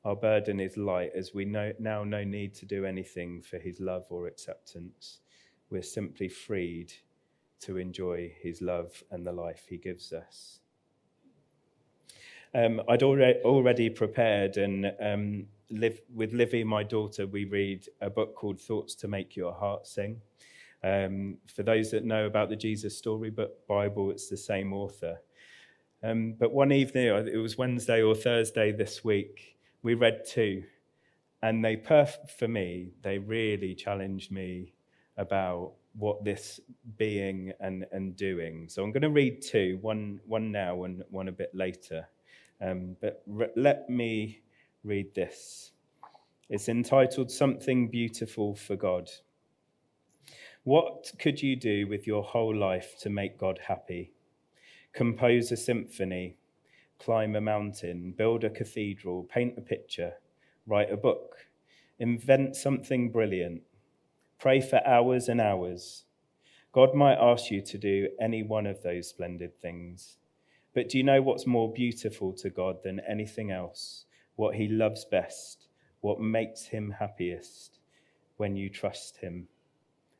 Our 0.03 0.15
burden 0.15 0.59
is 0.59 0.77
light 0.77 1.11
as 1.15 1.33
we 1.33 1.45
know, 1.45 1.73
now 1.79 2.03
no 2.03 2.23
need 2.23 2.55
to 2.55 2.65
do 2.65 2.85
anything 2.85 3.41
for 3.41 3.59
his 3.59 3.79
love 3.79 4.05
or 4.09 4.27
acceptance. 4.27 5.19
We're 5.69 5.83
simply 5.83 6.27
freed 6.27 6.91
to 7.61 7.77
enjoy 7.77 8.33
his 8.41 8.61
love 8.61 9.03
and 9.11 9.25
the 9.25 9.31
life 9.31 9.65
he 9.69 9.77
gives 9.77 10.11
us. 10.11 10.59
Um, 12.53 12.81
I'd 12.89 13.03
already, 13.03 13.39
already 13.41 13.89
prepared, 13.89 14.57
and 14.57 14.91
um, 14.99 15.45
with 15.69 16.33
Livy, 16.33 16.63
my 16.63 16.83
daughter, 16.83 17.25
we 17.25 17.45
read 17.45 17.87
a 18.01 18.09
book 18.09 18.35
called 18.35 18.59
Thoughts 18.59 18.93
to 18.95 19.07
Make 19.07 19.35
Your 19.37 19.53
Heart 19.53 19.87
Sing. 19.87 20.19
Um, 20.83 21.37
for 21.47 21.63
those 21.63 21.91
that 21.91 22.03
know 22.03 22.25
about 22.25 22.49
the 22.49 22.55
Jesus 22.55 22.97
Storybook 22.97 23.67
Bible, 23.67 24.11
it's 24.11 24.27
the 24.27 24.35
same 24.35 24.73
author. 24.73 25.21
Um, 26.03 26.33
but 26.37 26.51
one 26.51 26.71
evening, 26.71 27.05
it 27.05 27.37
was 27.37 27.57
Wednesday 27.57 28.01
or 28.01 28.15
Thursday 28.15 28.71
this 28.71 29.03
week, 29.03 29.57
we 29.83 29.93
read 29.93 30.23
two. 30.25 30.63
And 31.43 31.65
they, 31.65 31.75
perf- 31.75 32.29
for 32.37 32.47
me, 32.47 32.91
they 33.01 33.17
really 33.17 33.73
challenged 33.73 34.31
me 34.31 34.73
about 35.17 35.73
what 35.93 36.23
this 36.23 36.59
being 36.97 37.51
and, 37.59 37.85
and 37.91 38.15
doing. 38.15 38.67
So 38.69 38.83
I'm 38.83 38.91
going 38.91 39.01
to 39.01 39.09
read 39.09 39.41
two, 39.41 39.79
one, 39.81 40.19
one 40.25 40.51
now 40.51 40.83
and 40.83 41.03
one 41.09 41.27
a 41.27 41.31
bit 41.31 41.49
later. 41.53 42.07
Um, 42.61 42.95
but 43.01 43.23
re- 43.25 43.49
let 43.55 43.89
me 43.89 44.41
read 44.83 45.13
this. 45.15 45.71
It's 46.49 46.69
entitled 46.69 47.31
Something 47.31 47.87
Beautiful 47.87 48.55
for 48.55 48.75
God. 48.75 49.09
What 50.63 51.11
could 51.17 51.41
you 51.41 51.55
do 51.55 51.87
with 51.87 52.05
your 52.05 52.21
whole 52.21 52.55
life 52.55 52.95
to 52.99 53.09
make 53.09 53.37
God 53.37 53.59
happy? 53.67 54.11
Compose 54.93 55.51
a 55.51 55.57
symphony, 55.57 56.37
climb 57.03 57.35
a 57.35 57.41
mountain, 57.41 58.13
build 58.15 58.43
a 58.43 58.49
cathedral, 58.49 59.23
paint 59.23 59.57
a 59.57 59.61
picture, 59.61 60.13
write 60.67 60.91
a 60.91 60.97
book, 60.97 61.47
invent 61.97 62.55
something 62.55 63.11
brilliant, 63.11 63.63
pray 64.39 64.61
for 64.61 64.85
hours 64.87 65.27
and 65.27 65.41
hours. 65.41 66.05
God 66.71 66.93
might 66.93 67.17
ask 67.17 67.49
you 67.49 67.61
to 67.61 67.77
do 67.77 68.07
any 68.21 68.43
one 68.43 68.67
of 68.67 68.83
those 68.83 69.09
splendid 69.09 69.59
things. 69.59 70.17
But 70.73 70.89
do 70.89 70.97
you 70.99 71.03
know 71.03 71.21
what's 71.21 71.47
more 71.47 71.73
beautiful 71.73 72.31
to 72.33 72.49
God 72.49 72.77
than 72.83 73.01
anything 73.09 73.51
else? 73.51 74.05
What 74.35 74.55
he 74.55 74.67
loves 74.67 75.03
best, 75.03 75.67
what 76.01 76.19
makes 76.19 76.65
him 76.65 76.95
happiest 76.99 77.79
when 78.37 78.55
you 78.55 78.69
trust 78.69 79.17
him 79.17 79.47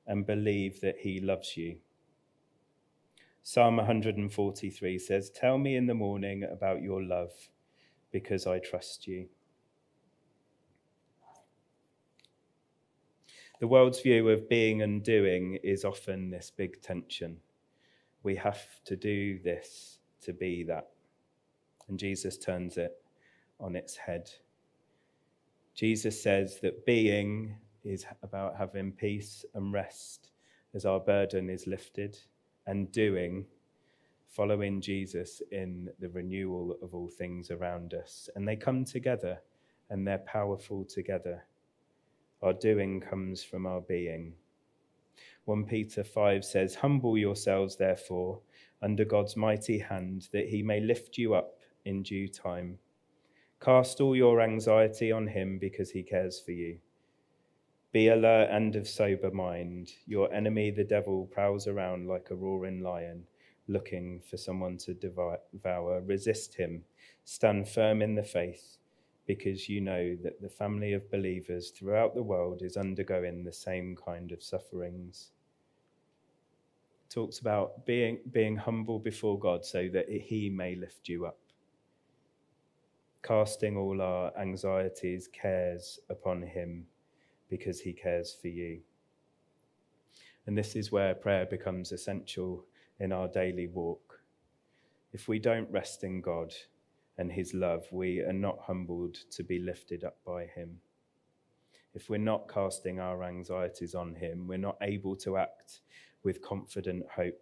and 0.08 0.26
believe 0.26 0.82
that 0.82 0.98
he 1.00 1.22
loves 1.22 1.56
you. 1.56 1.78
Psalm 3.44 3.78
143 3.78 5.00
says, 5.00 5.30
Tell 5.32 5.58
me 5.58 5.76
in 5.76 5.88
the 5.88 5.94
morning 5.94 6.44
about 6.44 6.82
your 6.82 7.02
love 7.02 7.32
because 8.12 8.46
I 8.46 8.60
trust 8.60 9.08
you. 9.08 9.28
The 13.60 13.68
world's 13.68 14.02
view 14.02 14.30
of 14.30 14.50
being 14.50 14.82
and 14.82 15.04
doing 15.04 15.58
is 15.64 15.86
often 15.86 16.30
this 16.30 16.52
big 16.56 16.82
tension. 16.82 17.38
We 18.24 18.36
have 18.36 18.64
to 18.86 18.96
do 18.96 19.40
this 19.40 20.00
to 20.22 20.34
be 20.34 20.64
that. 20.64 20.90
And 21.88 21.98
Jesus 22.00 22.38
turns 22.38 22.78
it 22.78 23.02
on 23.60 23.76
its 23.76 23.96
head. 23.96 24.30
Jesus 25.76 26.22
says 26.22 26.60
that 26.62 26.86
being 26.86 27.56
is 27.84 28.06
about 28.24 28.56
having 28.58 28.92
peace 28.92 29.46
and 29.54 29.74
rest 29.74 30.32
as 30.74 30.86
our 30.86 31.00
burden 31.00 31.50
is 31.50 31.68
lifted, 31.68 32.18
and 32.68 32.92
doing, 32.92 33.46
following 34.28 34.82
Jesus 34.82 35.42
in 35.52 35.90
the 36.00 36.10
renewal 36.10 36.78
of 36.82 36.94
all 36.94 37.10
things 37.10 37.52
around 37.52 37.94
us. 37.94 38.30
And 38.36 38.48
they 38.48 38.56
come 38.56 38.86
together 38.86 39.40
and 39.90 40.08
they're 40.08 40.20
powerful 40.20 40.86
together. 40.86 41.44
Our 42.42 42.54
doing 42.54 43.02
comes 43.02 43.44
from 43.44 43.66
our 43.66 43.82
being. 43.82 44.34
1 45.46 45.66
Peter 45.66 46.04
5 46.04 46.46
says, 46.46 46.76
Humble 46.76 47.18
yourselves, 47.18 47.76
therefore, 47.76 48.40
under 48.82 49.06
God's 49.06 49.36
mighty 49.36 49.80
hand, 49.80 50.30
that 50.32 50.48
he 50.48 50.64
may 50.64 50.80
lift 50.80 51.18
you 51.18 51.34
up 51.34 51.60
in 51.86 52.04
due 52.04 52.28
time. 52.28 52.78
Cast 53.60 54.02
all 54.02 54.16
your 54.16 54.42
anxiety 54.42 55.12
on 55.12 55.28
him 55.28 55.60
because 55.60 55.92
he 55.92 56.04
cares 56.04 56.40
for 56.40 56.52
you. 56.52 56.80
Be 57.92 58.08
alert 58.08 58.48
and 58.52 58.76
of 58.78 58.88
sober 58.88 59.32
mind. 59.32 59.92
Your 60.06 60.34
enemy, 60.34 60.72
the 60.72 60.84
devil, 60.84 61.26
prowls 61.26 61.68
around 61.68 62.08
like 62.08 62.30
a 62.32 62.36
roaring 62.36 62.82
lion, 62.82 63.26
looking 63.68 64.22
for 64.22 64.38
someone 64.38 64.78
to 64.78 64.94
devour. 64.94 66.02
Resist 66.06 66.54
him. 66.54 66.86
Stand 67.26 67.68
firm 67.68 68.02
in 68.02 68.16
the 68.16 68.24
faith, 68.24 68.78
because 69.28 69.68
you 69.68 69.82
know 69.82 70.16
that 70.24 70.42
the 70.42 70.48
family 70.48 70.94
of 70.94 71.12
believers 71.12 71.72
throughout 71.72 72.16
the 72.16 72.24
world 72.24 72.62
is 72.62 72.78
undergoing 72.78 73.44
the 73.44 73.52
same 73.52 73.98
kind 73.98 74.32
of 74.32 74.42
sufferings. 74.42 75.32
Talks 77.10 77.40
about 77.40 77.86
being, 77.86 78.20
being 78.32 78.56
humble 78.56 79.00
before 79.00 79.38
God 79.38 79.66
so 79.66 79.90
that 79.92 80.08
he 80.08 80.50
may 80.50 80.76
lift 80.76 81.10
you 81.10 81.26
up. 81.26 81.40
Casting 83.22 83.76
all 83.76 84.02
our 84.02 84.32
anxieties, 84.40 85.28
cares 85.28 86.00
upon 86.10 86.42
him 86.42 86.86
because 87.52 87.82
he 87.82 87.94
cares 87.94 88.36
for 88.42 88.48
you. 88.48 88.80
And 90.48 90.58
this 90.58 90.76
is 90.76 90.92
where 90.92 91.14
prayer 91.14 91.46
becomes 91.46 91.92
essential 91.92 92.66
in 93.00 93.12
our 93.12 93.28
daily 93.28 93.68
walk. 93.68 94.22
If 95.14 95.28
we 95.28 95.38
don't 95.38 95.70
rest 95.70 96.04
in 96.04 96.22
God 96.22 96.54
and 97.18 97.32
his 97.32 97.54
love, 97.54 97.86
we 97.92 98.22
are 98.22 98.34
not 98.34 98.58
humbled 98.66 99.18
to 99.32 99.44
be 99.44 99.60
lifted 99.60 100.04
up 100.04 100.18
by 100.26 100.46
him. 100.46 100.80
If 101.94 102.10
we're 102.10 102.18
not 102.18 102.50
casting 102.52 103.00
our 103.02 103.24
anxieties 103.24 103.94
on 103.94 104.16
him, 104.16 104.48
we're 104.48 104.58
not 104.58 104.78
able 104.82 105.18
to 105.18 105.38
act 105.38 105.82
with 106.24 106.42
confident 106.42 107.06
hope. 107.14 107.42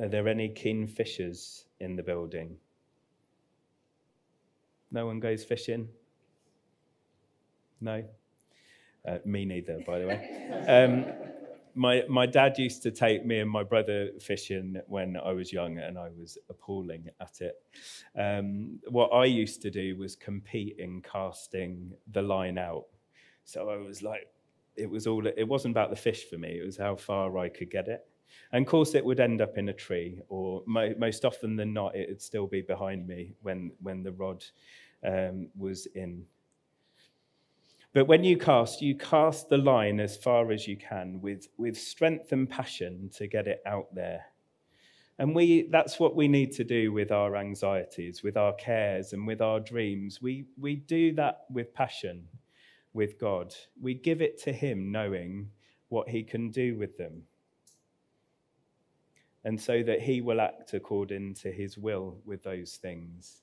Are 0.00 0.08
there 0.08 0.28
any 0.28 0.48
keen 0.48 0.86
fishers 0.86 1.66
in 1.78 1.96
the 1.96 2.02
building? 2.02 2.56
No 4.90 5.06
one 5.06 5.20
goes 5.20 5.44
fishing? 5.44 5.88
No? 7.80 8.04
Uh, 9.06 9.18
me 9.24 9.44
neither, 9.44 9.80
by 9.86 9.98
the 9.98 10.06
way. 10.06 10.36
Um, 10.68 11.06
my, 11.74 12.02
my 12.08 12.26
dad 12.26 12.58
used 12.58 12.82
to 12.82 12.90
take 12.90 13.24
me 13.24 13.38
and 13.38 13.48
my 13.50 13.62
brother 13.62 14.10
fishing 14.20 14.80
when 14.86 15.16
I 15.16 15.32
was 15.32 15.52
young, 15.52 15.78
and 15.78 15.96
I 15.98 16.08
was 16.18 16.36
appalling 16.48 17.08
at 17.20 17.40
it. 17.40 17.54
Um, 18.18 18.80
what 18.88 19.08
I 19.08 19.24
used 19.24 19.62
to 19.62 19.70
do 19.70 19.96
was 19.96 20.16
compete 20.16 20.76
in 20.78 21.00
casting 21.02 21.92
the 22.12 22.22
line 22.22 22.58
out. 22.58 22.86
So 23.44 23.70
I 23.70 23.76
was 23.76 24.02
like, 24.02 24.28
it 24.76 24.90
was 24.90 25.06
all, 25.06 25.26
it 25.26 25.46
wasn't 25.46 25.72
about 25.72 25.90
the 25.90 25.96
fish 25.96 26.28
for 26.28 26.36
me, 26.36 26.58
it 26.60 26.66
was 26.66 26.76
how 26.76 26.96
far 26.96 27.38
I 27.38 27.48
could 27.48 27.70
get 27.70 27.88
it. 27.88 28.06
And 28.52 28.66
of 28.66 28.70
course, 28.70 28.94
it 28.94 29.04
would 29.04 29.20
end 29.20 29.40
up 29.40 29.56
in 29.56 29.68
a 29.68 29.72
tree, 29.72 30.20
or 30.28 30.62
mo- 30.66 30.94
most 30.98 31.24
often 31.24 31.56
than 31.56 31.72
not, 31.72 31.94
it 31.96 32.08
would 32.08 32.22
still 32.22 32.46
be 32.46 32.62
behind 32.62 33.06
me 33.06 33.34
when, 33.42 33.72
when 33.80 34.02
the 34.02 34.12
rod 34.12 34.44
um, 35.04 35.48
was 35.56 35.86
in 35.94 36.24
but 37.92 38.06
when 38.06 38.24
you 38.24 38.36
cast, 38.36 38.82
you 38.82 38.96
cast 38.96 39.48
the 39.48 39.58
line 39.58 40.00
as 40.00 40.16
far 40.16 40.52
as 40.52 40.66
you 40.68 40.76
can 40.76 41.20
with, 41.20 41.48
with 41.58 41.76
strength 41.76 42.32
and 42.32 42.48
passion 42.48 43.10
to 43.16 43.26
get 43.26 43.46
it 43.46 43.60
out 43.66 43.94
there. 43.94 44.26
And 45.18 45.34
we, 45.34 45.68
that's 45.70 46.00
what 46.00 46.16
we 46.16 46.28
need 46.28 46.52
to 46.52 46.64
do 46.64 46.92
with 46.92 47.10
our 47.12 47.36
anxieties, 47.36 48.22
with 48.22 48.36
our 48.36 48.54
cares, 48.54 49.12
and 49.12 49.26
with 49.26 49.40
our 49.42 49.60
dreams. 49.60 50.22
We, 50.22 50.46
we 50.58 50.76
do 50.76 51.12
that 51.14 51.42
with 51.50 51.74
passion 51.74 52.26
with 52.92 53.18
God. 53.18 53.54
We 53.80 53.94
give 53.94 54.22
it 54.22 54.40
to 54.42 54.52
Him 54.52 54.90
knowing 54.90 55.50
what 55.88 56.08
He 56.08 56.22
can 56.22 56.50
do 56.50 56.76
with 56.78 56.96
them. 56.96 57.24
and 59.44 59.60
so 59.60 59.82
that 59.82 60.00
he 60.00 60.20
will 60.20 60.40
act 60.40 60.74
according 60.74 61.34
to 61.34 61.50
his 61.50 61.78
will 61.78 62.18
with 62.24 62.42
those 62.42 62.76
things. 62.76 63.42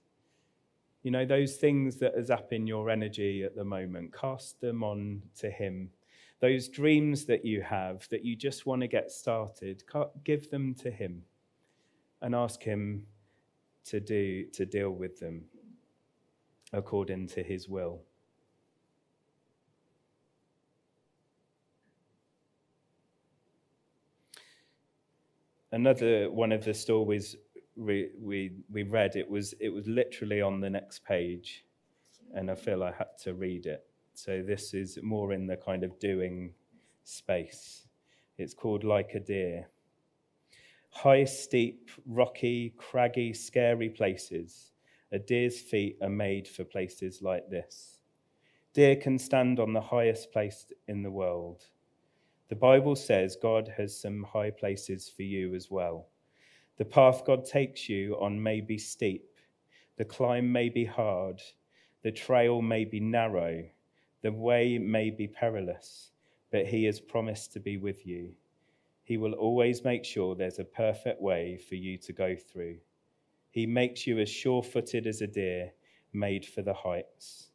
You 1.08 1.12
know, 1.12 1.26
those 1.26 1.56
things 1.56 1.96
that 2.00 2.16
are 2.16 2.22
zapping 2.22 2.68
your 2.68 2.90
energy 2.90 3.46
at 3.46 3.56
the 3.56 3.64
moment, 3.64 4.14
cast 4.14 4.60
them 4.60 4.84
on 4.84 5.22
to 5.38 5.50
him. 5.50 5.90
Those 6.42 6.68
dreams 6.68 7.24
that 7.28 7.46
you 7.46 7.62
have 7.62 8.06
that 8.10 8.26
you 8.26 8.36
just 8.36 8.66
want 8.66 8.82
to 8.82 8.90
get 8.90 9.10
started, 9.10 9.84
give 10.26 10.52
them 10.52 10.76
to 10.82 10.92
him 10.92 11.24
and 12.22 12.36
ask 12.36 12.62
him 12.62 13.06
to 13.86 14.02
do 14.02 14.48
to 14.48 14.66
deal 14.66 14.90
with 14.90 15.18
them 15.18 15.46
according 16.74 17.28
to 17.28 17.42
his 17.42 17.70
will. 17.70 18.02
another 25.72 26.32
one 26.32 26.52
of 26.52 26.64
the 26.64 26.74
stories 26.74 27.36
we, 27.78 28.10
we, 28.70 28.84
read, 28.84 29.16
it 29.16 29.30
was, 29.30 29.54
it 29.60 29.70
was 29.70 29.88
literally 29.88 30.42
on 30.42 30.60
the 30.60 30.70
next 30.70 31.06
page, 31.06 31.66
and 32.34 32.50
I 32.50 32.56
feel 32.56 32.84
I 32.84 32.92
had 32.92 33.18
to 33.24 33.34
read 33.34 33.66
it. 33.66 33.86
So 34.14 34.42
this 34.42 34.74
is 34.74 34.98
more 35.04 35.32
in 35.34 35.46
the 35.46 35.58
kind 35.58 35.84
of 35.84 36.00
doing 36.00 36.54
space. 37.04 37.88
It's 38.38 38.54
called 38.54 38.84
Like 38.84 39.14
a 39.14 39.20
Deer. 39.20 39.68
High, 40.90 41.26
steep, 41.26 41.92
rocky, 42.06 42.74
craggy, 42.78 43.34
scary 43.34 43.90
places. 43.90 44.72
A 45.12 45.20
deer's 45.20 45.62
feet 45.62 45.98
are 46.02 46.10
made 46.10 46.48
for 46.48 46.64
places 46.64 47.22
like 47.22 47.50
this. 47.50 48.00
Deer 48.74 48.96
can 48.96 49.18
stand 49.18 49.60
on 49.60 49.74
the 49.74 49.82
highest 49.82 50.32
place 50.32 50.66
in 50.88 51.04
the 51.04 51.12
world. 51.12 51.66
The 52.50 52.56
Bible 52.56 52.96
says 52.96 53.38
God 53.42 53.74
has 53.78 54.00
some 54.00 54.24
high 54.24 54.52
places 54.52 55.10
for 55.10 55.24
you 55.24 55.54
as 55.54 55.70
well. 55.70 56.08
The 56.78 56.86
path 56.86 57.24
God 57.26 57.46
takes 57.46 57.90
you 57.90 58.16
on 58.20 58.42
may 58.42 58.62
be 58.62 58.78
steep, 58.78 59.40
the 59.98 60.06
climb 60.06 60.52
may 60.52 60.70
be 60.70 60.86
hard, 60.86 61.42
the 62.04 62.12
trail 62.12 62.62
may 62.62 62.86
be 62.86 63.00
narrow, 63.00 63.66
the 64.22 64.32
way 64.32 64.78
may 64.78 65.10
be 65.10 65.28
perilous, 65.28 66.12
but 66.52 66.68
He 66.68 66.86
has 66.86 67.00
promised 67.00 67.52
to 67.54 67.60
be 67.60 67.78
with 67.78 68.06
you. 68.06 68.34
He 69.04 69.18
will 69.18 69.34
always 69.34 69.84
make 69.84 70.06
sure 70.06 70.36
there's 70.36 70.60
a 70.60 70.66
perfect 70.66 71.22
way 71.22 71.58
for 71.58 71.76
you 71.76 71.98
to 71.98 72.14
go 72.14 72.36
through. 72.36 72.78
He 73.50 73.66
makes 73.66 74.06
you 74.06 74.20
as 74.20 74.30
sure 74.30 74.62
footed 74.62 75.08
as 75.08 75.22
a 75.22 75.28
deer 75.28 75.72
made 76.14 76.46
for 76.46 76.62
the 76.62 76.74
heights. 76.74 77.50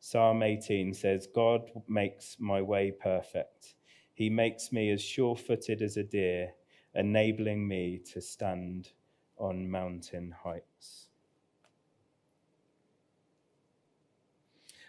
Psalm 0.00 0.42
18 0.42 0.94
says, 0.94 1.28
God 1.34 1.70
makes 1.88 2.36
my 2.38 2.62
way 2.62 2.90
perfect. 2.90 3.74
He 4.14 4.30
makes 4.30 4.72
me 4.72 4.90
as 4.90 5.02
sure 5.02 5.36
footed 5.36 5.82
as 5.82 5.96
a 5.96 6.02
deer, 6.02 6.54
enabling 6.94 7.66
me 7.66 8.00
to 8.12 8.20
stand 8.20 8.90
on 9.36 9.70
mountain 9.70 10.34
heights. 10.44 11.08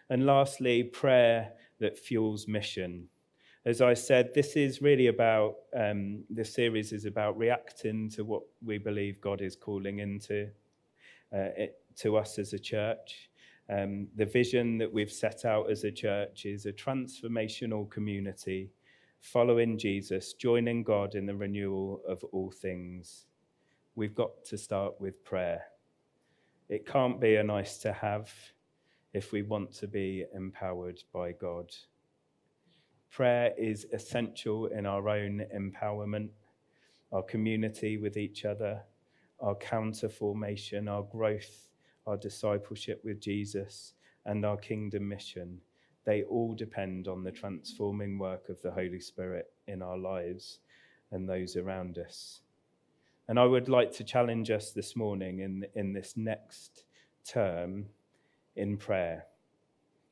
And 0.09 0.25
lastly, 0.25 0.83
prayer 0.83 1.53
that 1.79 1.97
fuels 1.97 2.47
mission. 2.47 3.07
As 3.65 3.81
I 3.81 3.93
said, 3.93 4.33
this 4.33 4.55
is 4.55 4.81
really 4.81 5.07
about, 5.07 5.55
um, 5.75 6.23
this 6.29 6.53
series 6.53 6.91
is 6.91 7.05
about 7.05 7.37
reacting 7.37 8.09
to 8.11 8.25
what 8.25 8.43
we 8.63 8.77
believe 8.77 9.21
God 9.21 9.41
is 9.41 9.55
calling 9.55 9.99
into 9.99 10.49
uh, 11.33 11.49
it, 11.57 11.81
to 11.97 12.17
us 12.17 12.37
as 12.37 12.53
a 12.53 12.59
church. 12.59 13.29
Um, 13.69 14.07
the 14.15 14.25
vision 14.25 14.77
that 14.79 14.91
we've 14.91 15.11
set 15.11 15.45
out 15.45 15.71
as 15.71 15.85
a 15.85 15.91
church 15.91 16.45
is 16.45 16.65
a 16.65 16.73
transformational 16.73 17.89
community 17.89 18.69
following 19.23 19.77
Jesus, 19.77 20.33
joining 20.33 20.83
God 20.83 21.15
in 21.15 21.25
the 21.25 21.36
renewal 21.36 22.01
of 22.05 22.21
all 22.33 22.51
things, 22.51 23.25
we've 23.95 24.13
got 24.13 24.43
to 24.43 24.57
start 24.57 24.99
with 24.99 25.23
prayer. 25.23 25.63
It 26.67 26.86
can't 26.86 27.21
be 27.21 27.38
a 27.38 27.43
nice 27.43 27.77
to 27.79 27.93
have 27.93 28.29
if 29.13 29.31
we 29.31 29.41
want 29.41 29.71
to 29.75 29.88
be 29.88 30.25
empowered 30.36 31.01
by 31.13 31.31
God. 31.31 31.71
Prayer 33.09 33.53
is 33.57 33.88
essential 33.93 34.65
in 34.65 34.86
our 34.86 35.07
own 35.07 35.45
empowerment, 35.55 36.29
our 37.13 37.23
community 37.23 37.97
with 37.97 38.17
each 38.17 38.43
other, 38.43 38.83
our 39.39 39.55
counter 39.55 40.09
formation, 40.09 40.89
our 40.89 41.03
growth, 41.03 41.69
our 42.05 42.17
discipleship 42.17 43.01
with 43.05 43.21
Jesus, 43.21 43.93
and 44.25 44.45
our 44.45 44.57
kingdom 44.57 45.07
mission 45.07 45.62
they 46.05 46.23
all 46.23 46.53
depend 46.53 47.07
on 47.07 47.23
the 47.23 47.31
transforming 47.31 48.19
work 48.19 48.49
of 48.49 48.61
the 48.61 48.71
Holy 48.71 48.99
Spirit 48.99 49.51
in 49.67 49.81
our 49.81 49.97
lives 49.97 50.59
and 51.11 51.27
those 51.27 51.55
around 51.55 51.97
us. 51.97 52.41
And 53.27 53.39
I 53.39 53.45
would 53.45 53.69
like 53.69 53.91
to 53.93 54.03
challenge 54.03 54.51
us 54.51 54.71
this 54.71 54.95
morning 54.95 55.39
in, 55.39 55.65
in 55.75 55.93
this 55.93 56.17
next 56.17 56.83
term 57.25 57.85
in 58.55 58.77
prayer. 58.77 59.25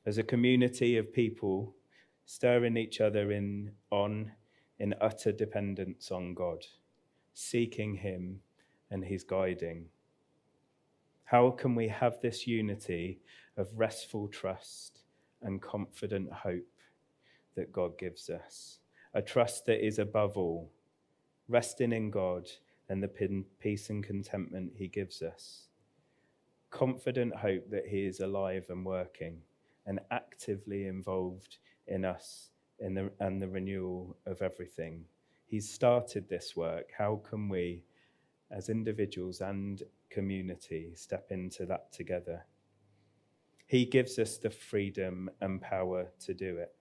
As 0.06 0.18
a 0.18 0.22
community 0.22 0.96
of 0.96 1.12
people 1.12 1.74
stirring 2.24 2.76
each 2.76 3.00
other 3.00 3.30
in 3.32 3.72
on 3.90 4.32
in 4.78 4.94
utter 5.00 5.30
dependence 5.30 6.10
on 6.10 6.34
God, 6.34 6.64
seeking 7.34 7.94
him 7.94 8.40
and 8.90 9.04
his 9.04 9.22
guiding. 9.22 9.86
How 11.24 11.50
can 11.50 11.76
we 11.76 11.86
have 11.86 12.20
this 12.20 12.46
unity 12.48 13.20
of 13.56 13.68
restful 13.78 14.26
trust 14.26 15.01
and 15.42 15.60
confident 15.60 16.32
hope 16.32 16.66
that 17.56 17.72
God 17.72 17.98
gives 17.98 18.30
us. 18.30 18.78
A 19.14 19.22
trust 19.22 19.66
that 19.66 19.84
is 19.84 19.98
above 19.98 20.36
all, 20.36 20.70
resting 21.48 21.92
in 21.92 22.10
God 22.10 22.48
and 22.88 23.02
the 23.02 23.44
peace 23.60 23.90
and 23.90 24.02
contentment 24.02 24.72
He 24.76 24.88
gives 24.88 25.22
us. 25.22 25.68
Confident 26.70 27.36
hope 27.36 27.70
that 27.70 27.86
He 27.86 28.06
is 28.06 28.20
alive 28.20 28.66
and 28.68 28.84
working 28.84 29.42
and 29.86 30.00
actively 30.10 30.86
involved 30.86 31.58
in 31.86 32.04
us 32.04 32.50
in 32.78 32.94
the, 32.94 33.10
and 33.20 33.40
the 33.40 33.48
renewal 33.48 34.16
of 34.26 34.42
everything. 34.42 35.04
He's 35.46 35.70
started 35.70 36.28
this 36.28 36.56
work. 36.56 36.90
How 36.96 37.20
can 37.28 37.48
we, 37.48 37.84
as 38.50 38.68
individuals 38.68 39.40
and 39.40 39.82
community, 40.10 40.92
step 40.94 41.26
into 41.30 41.66
that 41.66 41.92
together? 41.92 42.44
He 43.72 43.86
gives 43.86 44.18
us 44.18 44.36
the 44.36 44.50
freedom 44.50 45.30
and 45.40 45.58
power 45.58 46.08
to 46.26 46.34
do 46.34 46.58
it. 46.58 46.74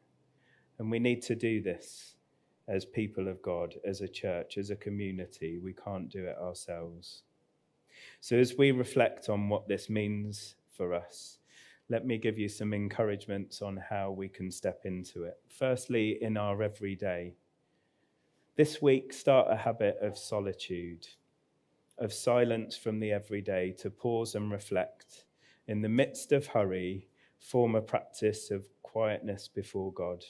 And 0.78 0.92
we 0.92 1.00
need 1.00 1.22
to 1.22 1.36
do 1.36 1.62
this 1.62 2.16
as 2.68 2.84
people 2.84 3.30
of 3.30 3.42
God, 3.42 3.76
as 3.86 4.02
a 4.02 4.10
church, 4.10 4.58
as 4.58 4.72
a 4.72 4.76
community. 4.76 5.58
We 5.58 5.72
can't 5.72 6.10
do 6.10 6.26
it 6.26 6.36
ourselves. 6.38 7.24
So, 8.20 8.36
as 8.36 8.58
we 8.58 8.72
reflect 8.72 9.30
on 9.30 9.48
what 9.48 9.70
this 9.70 9.90
means 9.90 10.56
for 10.68 10.94
us, 10.94 11.40
let 11.88 12.06
me 12.06 12.18
give 12.18 12.38
you 12.38 12.50
some 12.50 12.74
encouragements 12.74 13.62
on 13.62 13.78
how 13.78 14.12
we 14.12 14.28
can 14.28 14.52
step 14.52 14.82
into 14.84 15.24
it. 15.24 15.38
Firstly, 15.48 16.18
in 16.22 16.36
our 16.36 16.62
everyday. 16.62 17.36
This 18.58 18.82
week, 18.82 19.14
start 19.14 19.48
a 19.50 19.56
habit 19.56 19.98
of 20.02 20.18
solitude, 20.18 21.08
of 21.98 22.12
silence 22.12 22.76
from 22.76 23.00
the 23.00 23.14
everyday 23.14 23.72
to 23.78 23.90
pause 23.90 24.36
and 24.36 24.52
reflect 24.52 25.24
in 25.68 25.82
the 25.82 25.90
midst 25.90 26.32
of 26.32 26.48
hurry, 26.48 27.08
form 27.40 27.76
a 27.76 27.82
practice 27.82 28.52
of 28.52 28.66
quietness 28.84 29.48
before 29.48 29.92
God. 29.94 30.24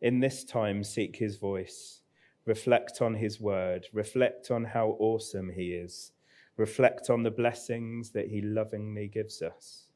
In 0.00 0.20
this 0.20 0.44
time, 0.44 0.84
seek 0.84 1.16
his 1.16 1.36
voice, 1.36 2.02
reflect 2.46 3.00
on 3.00 3.14
his 3.14 3.40
word, 3.40 3.86
reflect 3.92 4.50
on 4.50 4.64
how 4.64 4.96
awesome 4.98 5.50
he 5.50 5.72
is, 5.72 6.12
reflect 6.56 7.10
on 7.10 7.22
the 7.22 7.30
blessings 7.30 8.10
that 8.10 8.28
he 8.28 8.42
lovingly 8.42 9.08
gives 9.08 9.42
us. 9.42 9.88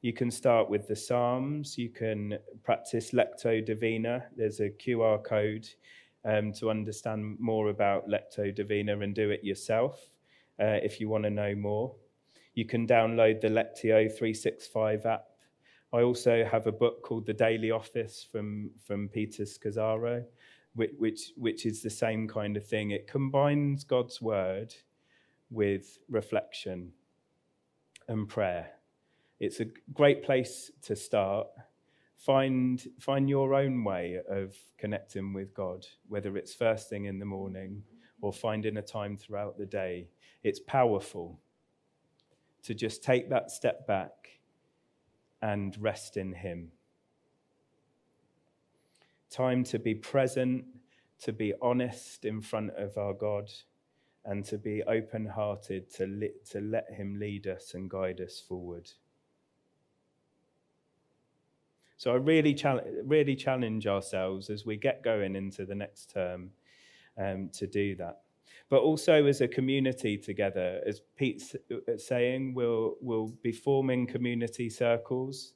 You 0.00 0.12
can 0.12 0.30
start 0.30 0.70
with 0.70 0.86
the 0.86 0.94
Psalms, 0.94 1.76
you 1.76 1.88
can 1.88 2.38
practice 2.62 3.10
Lectio 3.10 3.64
Divina. 3.64 4.26
There's 4.36 4.60
a 4.60 4.70
QR 4.70 5.22
code 5.24 5.68
um, 6.24 6.52
to 6.54 6.70
understand 6.70 7.36
more 7.40 7.70
about 7.70 8.08
Lectio 8.08 8.54
Divina 8.54 9.00
and 9.00 9.14
do 9.14 9.30
it 9.30 9.42
yourself 9.42 10.10
uh, 10.60 10.78
if 10.82 11.00
you 11.00 11.08
want 11.08 11.24
to 11.24 11.30
know 11.30 11.54
more. 11.56 11.94
You 12.58 12.64
can 12.64 12.88
download 12.88 13.40
the 13.40 13.46
Lectio 13.46 14.08
365 14.08 15.06
app. 15.06 15.26
I 15.92 16.02
also 16.02 16.44
have 16.44 16.66
a 16.66 16.72
book 16.72 17.04
called 17.04 17.24
The 17.24 17.32
Daily 17.32 17.70
Office 17.70 18.26
from, 18.32 18.72
from 18.84 19.08
Peter 19.08 19.44
Scazzero, 19.44 20.24
which, 20.74 20.90
which, 20.98 21.32
which 21.36 21.66
is 21.66 21.82
the 21.82 21.90
same 21.90 22.26
kind 22.26 22.56
of 22.56 22.66
thing. 22.66 22.90
It 22.90 23.06
combines 23.06 23.84
God's 23.84 24.20
word 24.20 24.74
with 25.50 26.00
reflection 26.08 26.90
and 28.08 28.28
prayer. 28.28 28.70
It's 29.38 29.60
a 29.60 29.66
great 29.94 30.24
place 30.24 30.72
to 30.82 30.96
start. 30.96 31.46
Find, 32.16 32.84
find 32.98 33.30
your 33.30 33.54
own 33.54 33.84
way 33.84 34.18
of 34.28 34.56
connecting 34.78 35.32
with 35.32 35.54
God, 35.54 35.86
whether 36.08 36.36
it's 36.36 36.54
first 36.54 36.90
thing 36.90 37.04
in 37.04 37.20
the 37.20 37.24
morning 37.24 37.84
or 38.20 38.32
finding 38.32 38.78
a 38.78 38.82
time 38.82 39.16
throughout 39.16 39.58
the 39.58 39.66
day. 39.66 40.08
It's 40.42 40.58
powerful 40.58 41.38
to 42.62 42.74
just 42.74 43.02
take 43.02 43.30
that 43.30 43.50
step 43.50 43.86
back 43.86 44.40
and 45.40 45.76
rest 45.80 46.16
in 46.16 46.32
Him. 46.32 46.72
Time 49.30 49.64
to 49.64 49.78
be 49.78 49.94
present, 49.94 50.64
to 51.20 51.32
be 51.32 51.52
honest 51.60 52.24
in 52.24 52.40
front 52.40 52.70
of 52.76 52.96
our 52.96 53.12
God, 53.12 53.50
and 54.24 54.44
to 54.46 54.58
be 54.58 54.82
open 54.84 55.26
hearted 55.26 55.90
to, 55.94 56.06
li- 56.06 56.32
to 56.50 56.60
let 56.60 56.86
Him 56.90 57.18
lead 57.18 57.46
us 57.46 57.74
and 57.74 57.88
guide 57.88 58.20
us 58.20 58.42
forward. 58.46 58.90
So 61.96 62.12
I 62.12 62.16
really, 62.16 62.54
chal- 62.54 62.84
really 63.04 63.34
challenge 63.34 63.86
ourselves 63.86 64.50
as 64.50 64.64
we 64.64 64.76
get 64.76 65.02
going 65.02 65.34
into 65.34 65.64
the 65.64 65.74
next 65.74 66.10
term 66.10 66.50
um, 67.18 67.50
to 67.54 67.66
do 67.66 67.96
that. 67.96 68.20
But 68.70 68.80
also 68.80 69.24
as 69.26 69.40
a 69.40 69.48
community 69.48 70.18
together, 70.18 70.80
as 70.86 71.00
Pete's 71.16 71.56
uh, 71.70 71.96
saying, 71.96 72.52
we'll, 72.52 72.96
we'll 73.00 73.32
be 73.42 73.52
forming 73.52 74.06
community 74.06 74.68
circles. 74.68 75.54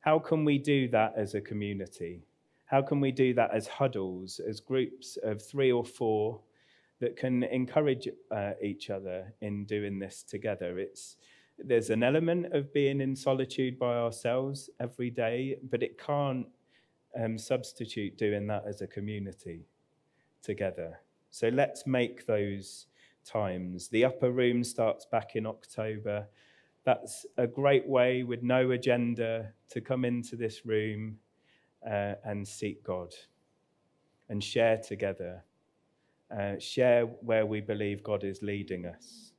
How 0.00 0.18
can 0.18 0.44
we 0.44 0.56
do 0.58 0.88
that 0.88 1.12
as 1.16 1.34
a 1.34 1.40
community? 1.40 2.22
How 2.64 2.80
can 2.80 3.00
we 3.00 3.12
do 3.12 3.34
that 3.34 3.50
as 3.52 3.68
huddles, 3.68 4.40
as 4.40 4.60
groups 4.60 5.18
of 5.22 5.42
three 5.42 5.70
or 5.70 5.84
four 5.84 6.40
that 7.00 7.16
can 7.16 7.42
encourage 7.42 8.08
uh, 8.34 8.52
each 8.62 8.88
other 8.88 9.34
in 9.40 9.64
doing 9.66 9.98
this 9.98 10.22
together? 10.22 10.78
It's, 10.78 11.16
there's 11.58 11.90
an 11.90 12.02
element 12.02 12.54
of 12.54 12.72
being 12.72 13.00
in 13.00 13.14
solitude 13.14 13.78
by 13.78 13.96
ourselves 13.96 14.70
every 14.80 15.10
day, 15.10 15.58
but 15.70 15.82
it 15.82 15.98
can't 15.98 16.46
um, 17.20 17.38
substitute 17.38 18.16
doing 18.16 18.46
that 18.46 18.64
as 18.66 18.80
a 18.80 18.86
community 18.86 19.66
together. 20.42 20.98
So 21.36 21.48
let's 21.48 21.86
make 21.86 22.24
those 22.24 22.86
times. 23.26 23.88
The 23.88 24.06
upper 24.06 24.30
room 24.30 24.64
starts 24.64 25.04
back 25.04 25.36
in 25.36 25.44
October. 25.44 26.26
That's 26.84 27.26
a 27.36 27.46
great 27.46 27.86
way 27.86 28.22
with 28.22 28.42
no 28.42 28.70
agenda 28.70 29.52
to 29.68 29.82
come 29.82 30.06
into 30.06 30.34
this 30.34 30.64
room 30.64 31.18
uh, 31.86 32.14
and 32.24 32.48
seek 32.48 32.82
God 32.82 33.12
and 34.30 34.42
share 34.42 34.78
together, 34.78 35.44
uh, 36.34 36.58
share 36.58 37.04
where 37.04 37.44
we 37.44 37.60
believe 37.60 38.02
God 38.02 38.24
is 38.24 38.40
leading 38.40 38.86
us. 38.86 39.32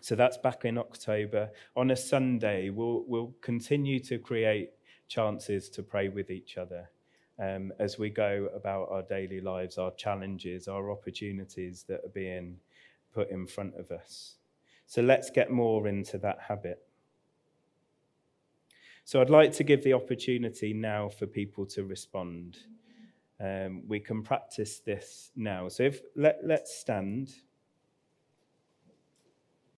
So 0.00 0.16
that's 0.16 0.38
back 0.38 0.64
in 0.64 0.76
October. 0.76 1.50
On 1.76 1.92
a 1.92 1.96
Sunday, 1.96 2.70
we'll, 2.70 3.04
we'll 3.06 3.32
continue 3.42 4.00
to 4.00 4.18
create 4.18 4.70
chances 5.06 5.68
to 5.68 5.84
pray 5.84 6.08
with 6.08 6.32
each 6.32 6.58
other 6.58 6.88
um, 7.38 7.72
as 7.78 7.98
we 7.98 8.10
go 8.10 8.48
about 8.54 8.88
our 8.90 9.02
daily 9.02 9.40
lives, 9.40 9.78
our 9.78 9.90
challenges, 9.92 10.68
our 10.68 10.90
opportunities 10.90 11.84
that 11.88 12.04
are 12.04 12.12
being 12.14 12.56
put 13.12 13.30
in 13.30 13.46
front 13.46 13.74
of 13.76 13.90
us. 13.90 14.36
So 14.86 15.02
let's 15.02 15.30
get 15.30 15.50
more 15.50 15.88
into 15.88 16.18
that 16.18 16.38
habit. 16.48 16.80
So 19.04 19.20
I'd 19.20 19.30
like 19.30 19.52
to 19.54 19.64
give 19.64 19.84
the 19.84 19.92
opportunity 19.92 20.72
now 20.72 21.08
for 21.08 21.26
people 21.26 21.66
to 21.66 21.84
respond. 21.84 22.58
Um, 23.40 23.82
we 23.86 24.00
can 24.00 24.22
practice 24.22 24.78
this 24.78 25.30
now. 25.36 25.68
So 25.68 25.82
if 25.82 26.00
let, 26.16 26.38
let's 26.42 26.74
stand. 26.74 27.34